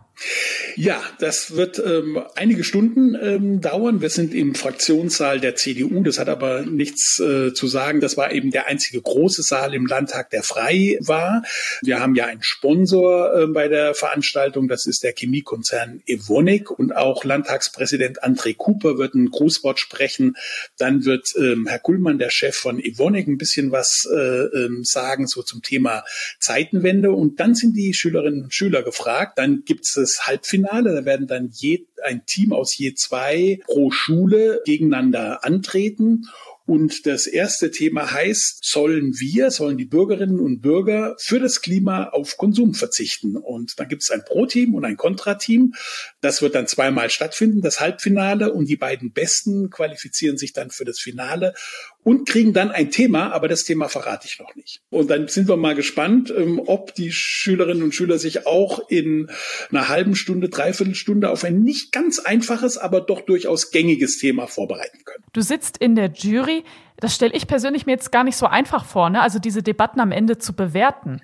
Ja, 0.75 1.01
das 1.19 1.55
wird 1.55 1.79
ähm, 1.79 2.21
einige 2.35 2.63
Stunden 2.63 3.15
ähm, 3.15 3.61
dauern. 3.61 4.01
Wir 4.01 4.09
sind 4.09 4.33
im 4.33 4.55
Fraktionssaal 4.55 5.39
der 5.39 5.55
CDU. 5.55 6.03
Das 6.03 6.19
hat 6.19 6.29
aber 6.29 6.61
nichts 6.61 7.19
äh, 7.19 7.53
zu 7.53 7.67
sagen. 7.67 7.99
Das 7.99 8.17
war 8.17 8.31
eben 8.31 8.51
der 8.51 8.67
einzige 8.67 9.01
große 9.01 9.41
Saal 9.41 9.73
im 9.73 9.85
Landtag, 9.85 10.29
der 10.29 10.43
frei 10.43 10.97
war. 11.01 11.43
Wir 11.81 11.99
haben 11.99 12.15
ja 12.15 12.25
einen 12.25 12.43
Sponsor 12.43 13.33
äh, 13.33 13.47
bei 13.47 13.67
der 13.67 13.93
Veranstaltung. 13.95 14.67
Das 14.67 14.85
ist 14.85 15.03
der 15.03 15.13
Chemiekonzern 15.13 16.01
Evonik. 16.05 16.71
Und 16.71 16.95
auch 16.95 17.23
Landtagspräsident 17.23 18.23
André 18.23 18.55
Cooper 18.55 18.97
wird 18.97 19.15
ein 19.15 19.29
Grußwort 19.29 19.79
sprechen. 19.79 20.35
Dann 20.77 21.05
wird 21.05 21.27
ähm, 21.37 21.67
Herr 21.67 21.79
Kuhlmann, 21.79 22.19
der 22.19 22.29
Chef 22.29 22.55
von 22.55 22.79
Evonik, 22.79 23.27
ein 23.27 23.37
bisschen 23.37 23.71
was 23.71 24.07
äh, 24.11 24.15
ähm, 24.15 24.83
sagen, 24.83 25.27
so 25.27 25.41
zum 25.41 25.61
Thema 25.61 26.03
Zeitenwende. 26.39 27.11
Und 27.11 27.39
dann 27.39 27.55
sind 27.55 27.75
die 27.75 27.93
Schülerinnen 27.93 28.43
und 28.43 28.53
Schüler 28.53 28.83
gefragt. 28.83 29.37
Dann 29.37 29.63
gibt 29.65 29.85
es 29.85 29.95
das 30.15 30.27
Halbfinale. 30.27 30.93
Da 30.93 31.05
werden 31.05 31.27
dann 31.27 31.49
je, 31.51 31.85
ein 32.03 32.25
Team 32.25 32.53
aus 32.53 32.77
je 32.77 32.93
zwei 32.93 33.59
pro 33.65 33.91
Schule 33.91 34.61
gegeneinander 34.65 35.43
antreten. 35.43 36.27
Und 36.65 37.05
das 37.05 37.27
erste 37.27 37.71
Thema 37.71 38.11
heißt, 38.11 38.63
sollen 38.63 39.19
wir, 39.19 39.51
sollen 39.51 39.77
die 39.77 39.85
Bürgerinnen 39.85 40.39
und 40.39 40.61
Bürger 40.61 41.15
für 41.19 41.39
das 41.39 41.61
Klima 41.61 42.05
auf 42.09 42.37
Konsum 42.37 42.75
verzichten? 42.75 43.35
Und 43.35 43.77
dann 43.77 43.89
gibt 43.89 44.03
es 44.03 44.11
ein 44.11 44.23
Pro-Team 44.23 44.75
und 44.75 44.85
ein 44.85 44.95
Kontra-Team. 44.95 45.73
Das 46.21 46.41
wird 46.41 46.55
dann 46.55 46.67
zweimal 46.67 47.09
stattfinden, 47.09 47.61
das 47.61 47.79
Halbfinale. 47.79 48.53
Und 48.53 48.69
die 48.69 48.77
beiden 48.77 49.11
Besten 49.11 49.69
qualifizieren 49.69 50.37
sich 50.37 50.53
dann 50.53 50.69
für 50.69 50.85
das 50.85 50.99
Finale 50.99 51.55
und 52.03 52.27
kriegen 52.27 52.53
dann 52.53 52.71
ein 52.71 52.89
Thema, 52.89 53.31
aber 53.31 53.47
das 53.47 53.63
Thema 53.63 53.87
verrate 53.87 54.27
ich 54.27 54.39
noch 54.39 54.55
nicht. 54.55 54.81
Und 54.89 55.09
dann 55.09 55.27
sind 55.27 55.47
wir 55.47 55.57
mal 55.57 55.75
gespannt, 55.75 56.33
ähm, 56.35 56.61
ob 56.65 56.95
die 56.95 57.11
Schülerinnen 57.11 57.83
und 57.83 57.93
Schüler 57.93 58.17
sich 58.17 58.47
auch 58.47 58.89
in 58.89 59.29
einer 59.69 59.87
halben 59.87 60.15
Stunde, 60.15 60.49
dreiviertel 60.49 60.95
Stunde 60.95 61.29
auf 61.29 61.43
ein 61.43 61.61
nicht 61.61 61.91
ganz 61.91 62.19
einfaches, 62.19 62.77
aber 62.77 63.01
doch 63.01 63.21
durchaus 63.21 63.71
gängiges 63.71 64.17
Thema 64.17 64.47
vorbereiten 64.47 64.99
können. 65.05 65.23
Du 65.33 65.41
sitzt 65.41 65.77
in 65.77 65.95
der 65.95 66.11
Jury. 66.11 66.63
Das 66.97 67.15
stelle 67.15 67.33
ich 67.33 67.47
persönlich 67.47 67.85
mir 67.85 67.93
jetzt 67.93 68.11
gar 68.11 68.23
nicht 68.23 68.37
so 68.37 68.45
einfach 68.45 68.85
vor, 68.85 69.09
ne? 69.09 69.21
also 69.21 69.39
diese 69.39 69.63
Debatten 69.63 69.99
am 69.99 70.11
Ende 70.11 70.37
zu 70.37 70.53
bewerten. 70.53 71.21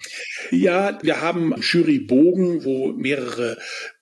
Ja, 0.52 0.98
wir 1.04 1.22
haben 1.22 1.54
Jurybogen, 1.62 2.64
wo 2.66 2.94
mehrere 2.94 3.58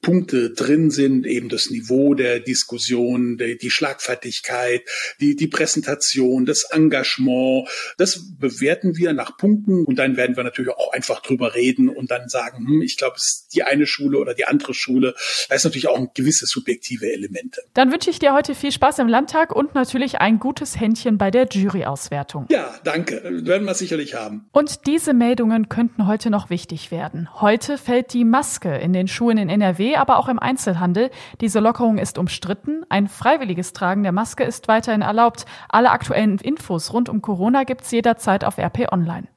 Punkte 0.06 0.51
drin 0.51 0.91
sind, 0.91 1.25
eben 1.25 1.49
das 1.49 1.71
Niveau 1.71 2.13
der 2.13 2.39
Diskussion, 2.39 3.38
die, 3.38 3.58
die 3.58 3.71
Schlagfertigkeit, 3.71 4.84
die, 5.19 5.36
die 5.36 5.47
Präsentation, 5.47 6.45
das 6.45 6.63
Engagement. 6.71 7.67
Das 7.97 8.38
bewerten 8.38 8.95
wir 8.97 9.13
nach 9.13 9.36
Punkten 9.36 9.84
und 9.84 9.97
dann 9.97 10.15
werden 10.15 10.36
wir 10.36 10.43
natürlich 10.43 10.71
auch 10.71 10.93
einfach 10.93 11.21
drüber 11.21 11.56
reden 11.56 11.89
und 11.89 12.12
dann 12.12 12.30
sagen, 12.30 12.67
hm, 12.67 12.82
ich 12.84 12.97
glaube, 12.97 13.15
es 13.17 13.23
ist 13.23 13.56
die 13.56 13.63
eine 13.63 13.88
Schule 13.88 14.19
oder 14.19 14.36
die 14.36 14.45
andere 14.45 14.75
Schule. 14.75 15.15
Da 15.49 15.56
ist 15.56 15.63
natürlich 15.63 15.88
auch 15.88 15.97
ein 15.97 16.10
gewisse 16.13 16.45
subjektive 16.45 17.12
Elemente. 17.12 17.63
Dann 17.73 17.91
wünsche 17.91 18.12
ich 18.12 18.19
dir 18.19 18.34
heute 18.34 18.54
viel 18.54 18.71
Spaß 18.71 18.99
im 18.99 19.08
Landtag 19.08 19.56
und 19.56 19.73
natürlich 19.73 20.19
ein 20.19 20.38
gutes 20.38 20.80
Händchen 20.80 21.17
bei 21.17 21.32
der 21.32 21.47
Juryauswertung. 21.61 22.45
Ja, 22.49 22.69
danke. 22.83 23.21
Werden 23.23 23.65
wir 23.65 23.73
sicherlich 23.73 24.15
haben. 24.15 24.47
Und 24.51 24.87
diese 24.87 25.13
Meldungen 25.13 25.69
könnten 25.69 26.07
heute 26.07 26.29
noch 26.29 26.49
wichtig 26.49 26.91
werden. 26.91 27.29
Heute 27.41 27.77
fällt 27.77 28.13
die 28.13 28.25
Maske 28.25 28.75
in 28.75 28.93
den 28.93 29.07
Schulen 29.07 29.37
in 29.37 29.49
NRW 29.49 29.95
aber 29.95 30.17
auch 30.17 30.27
im 30.27 30.39
Einzelhandel. 30.39 31.09
Diese 31.41 31.59
Lockerung 31.59 31.97
ist 31.97 32.17
umstritten. 32.17 32.83
Ein 32.89 33.07
freiwilliges 33.07 33.73
Tragen 33.73 34.03
der 34.03 34.11
Maske 34.11 34.43
ist 34.43 34.67
weiterhin 34.67 35.01
erlaubt. 35.01 35.45
Alle 35.69 35.91
aktuellen 35.91 36.37
Infos 36.37 36.93
rund 36.93 37.09
um 37.09 37.21
Corona 37.21 37.63
gibt's 37.63 37.91
jederzeit 37.91 38.43
auf 38.43 38.57
RP 38.57 38.91
Online. 38.91 39.27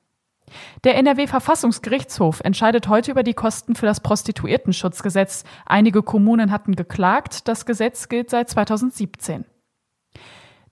Der 0.85 0.97
NRW-Verfassungsgerichtshof 0.97 2.41
entscheidet 2.41 2.89
heute 2.89 3.11
über 3.11 3.23
die 3.23 3.35
Kosten 3.35 3.75
für 3.75 3.87
das 3.87 4.01
Prostituiertenschutzgesetz. 4.01 5.45
Einige 5.67 6.03
Kommunen 6.03 6.51
hatten 6.51 6.75
geklagt. 6.75 7.49
Das 7.49 7.67
Gesetz 7.67 8.09
gilt 8.09 8.31
seit 8.31 8.49
2017. 8.49 9.45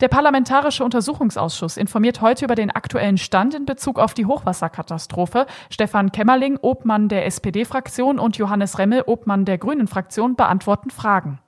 Der 0.00 0.08
Parlamentarische 0.08 0.84
Untersuchungsausschuss 0.84 1.78
informiert 1.78 2.20
heute 2.20 2.44
über 2.44 2.54
den 2.54 2.70
aktuellen 2.70 3.16
Stand 3.16 3.54
in 3.54 3.64
Bezug 3.64 3.98
auf 3.98 4.12
die 4.12 4.26
Hochwasserkatastrophe. 4.26 5.46
Stefan 5.70 6.12
Kämmerling, 6.12 6.58
Obmann 6.60 7.08
der 7.08 7.24
SPD-Fraktion 7.24 8.18
und 8.18 8.36
Johannes 8.36 8.78
Remmel, 8.78 9.04
Obmann 9.06 9.46
der 9.46 9.56
Grünen-Fraktion, 9.56 10.36
beantworten 10.36 10.90
Fragen. 10.90 11.38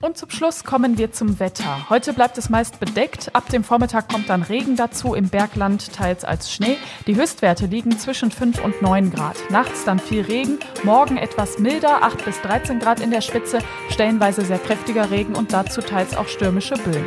Und 0.00 0.16
zum 0.16 0.30
Schluss 0.30 0.64
kommen 0.64 0.96
wir 0.96 1.12
zum 1.12 1.38
Wetter. 1.38 1.88
Heute 1.90 2.14
bleibt 2.14 2.38
es 2.38 2.48
meist 2.48 2.80
bedeckt. 2.80 3.36
Ab 3.36 3.50
dem 3.50 3.62
Vormittag 3.62 4.08
kommt 4.08 4.30
dann 4.30 4.42
Regen 4.42 4.74
dazu, 4.74 5.14
im 5.14 5.28
Bergland 5.28 5.92
teils 5.92 6.24
als 6.24 6.50
Schnee. 6.50 6.78
Die 7.06 7.14
Höchstwerte 7.14 7.66
liegen 7.66 7.96
zwischen 7.98 8.30
5 8.30 8.64
und 8.64 8.80
9 8.80 9.12
Grad. 9.12 9.36
Nachts 9.50 9.84
dann 9.84 9.98
viel 9.98 10.22
Regen, 10.22 10.58
morgen 10.82 11.18
etwas 11.18 11.58
milder, 11.58 12.02
8 12.02 12.24
bis 12.24 12.40
13 12.40 12.80
Grad 12.80 13.00
in 13.00 13.10
der 13.10 13.20
Spitze, 13.20 13.58
stellenweise 13.90 14.44
sehr 14.44 14.58
kräftiger 14.58 15.10
Regen 15.10 15.36
und 15.36 15.52
dazu 15.52 15.82
teils 15.82 16.16
auch 16.16 16.26
stürmische 16.26 16.74
Böen. 16.74 17.06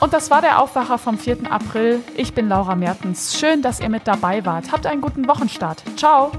Und 0.00 0.12
das 0.12 0.30
war 0.30 0.40
der 0.40 0.62
Aufwacher 0.62 0.98
vom 0.98 1.18
4. 1.18 1.50
April. 1.50 2.00
Ich 2.16 2.32
bin 2.32 2.48
Laura 2.48 2.76
Mertens. 2.76 3.38
Schön, 3.38 3.62
dass 3.62 3.80
ihr 3.80 3.88
mit 3.88 4.06
dabei 4.06 4.44
wart. 4.46 4.70
Habt 4.70 4.86
einen 4.86 5.00
guten 5.00 5.26
Wochenstart. 5.26 5.82
Ciao. 5.96 6.30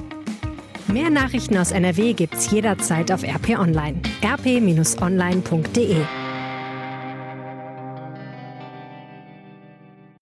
Mehr 0.87 1.09
Nachrichten 1.09 1.57
aus 1.57 1.71
NRW 1.71 2.13
gibt's 2.13 2.49
jederzeit 2.49 3.11
auf 3.11 3.23
RP 3.23 3.59
Online. 3.59 4.01
rp-online.de 4.23 5.97